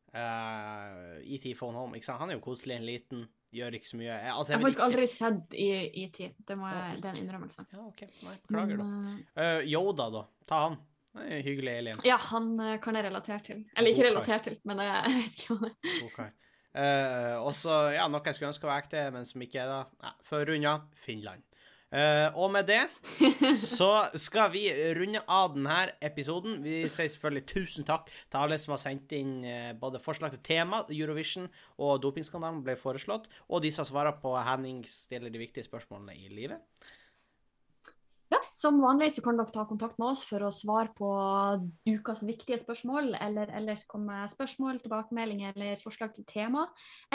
[0.09, 2.21] Uh, ET Phone Home, ikke sant?
[2.21, 4.09] Han er jo koselig, en liten, gjør ikke så mye.
[4.09, 4.87] Jeg, altså, Jeg jeg har faktisk ikke.
[4.87, 5.69] aldri sett i
[6.03, 6.19] ET,
[6.49, 7.65] det, må jeg, det er en innrømmelse.
[7.73, 8.05] Ja, OK.
[8.25, 8.89] Nei, beklager, da.
[9.09, 10.25] Eh, Eh, Yoda, da.
[10.49, 10.79] Ta han.
[11.19, 12.03] En hyggelig alien.
[12.05, 13.63] Ja, han eh, kan jeg relatere til.
[13.75, 16.05] Eller ikke relatere til, men jeg, vet ikke hva det er.
[16.09, 16.29] Okay.
[16.29, 16.45] Uh,
[16.79, 19.79] Eh, og så, ja, noe jeg skulle ønske var ekte, men som ikke er det.
[20.05, 21.45] Nei, unna Finland.
[21.89, 22.83] Eh, og med det
[23.57, 24.67] så skal vi
[24.97, 26.59] runde av denne episoden.
[26.61, 30.43] Vi sier selvfølgelig tusen takk til alle som har sendt inn uh, både forslag til
[30.45, 31.47] tema, Eurovision
[31.81, 36.29] og dopingskandalen ble foreslått, og de som svarer på Henning stiller de viktige spørsmålene i
[36.29, 36.61] livet.
[38.59, 41.09] Som vanlig så kan dere ta kontakt med oss for å svare på
[41.87, 46.65] ukas viktige spørsmål, eller ellers komme med spørsmål, tilbakemeldinger eller forslag til tema,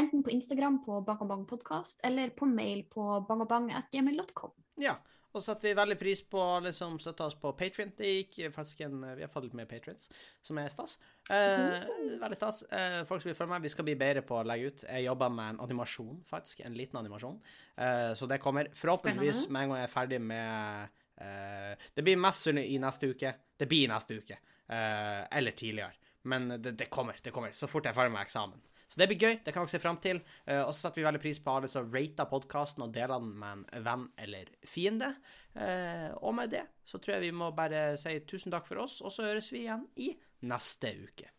[0.00, 4.56] enten på Instagram på bangabangpodkast eller på mail på bangabang.gmail.com.
[4.80, 4.96] Ja.
[5.34, 7.90] Og så setter vi veldig pris på alle som støtter oss på Patrion.
[7.98, 10.06] Det gikk faktisk en Vi har fått litt mer patrions,
[10.46, 10.94] som er stas.
[11.26, 11.88] Eh,
[12.22, 12.62] veldig stas.
[12.70, 14.84] Eh, folk som vil følge meg, vi skal bli bedre på å legge ut.
[14.86, 16.62] Jeg jobber med en animasjon, faktisk.
[16.62, 17.40] En liten animasjon.
[17.74, 22.42] Eh, så det kommer forhåpentligvis med en gang jeg er ferdig med Det blir mest
[22.42, 23.34] sannsynlig i neste uke.
[23.56, 24.38] Det blir i neste uke.
[24.66, 25.92] Eh, eller tidligere.
[26.22, 27.18] Men det, det kommer.
[27.22, 27.52] Det kommer.
[27.52, 28.62] Så fort jeg er ferdig med eksamen.
[28.88, 29.38] Så det blir gøy.
[29.44, 30.20] Det kan dere se fram til.
[30.46, 33.32] Eh, og så setter vi veldig pris på alle som rater podkasten og deler den
[33.40, 35.10] med en venn eller fiende.
[35.54, 39.00] Eh, og med det så tror jeg vi må bare si tusen takk for oss,
[39.04, 40.12] og så høres vi igjen i
[40.48, 41.30] neste uke.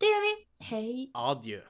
[0.00, 0.34] Det gjør vi.
[0.70, 0.88] Hei.
[1.20, 1.60] Adjø.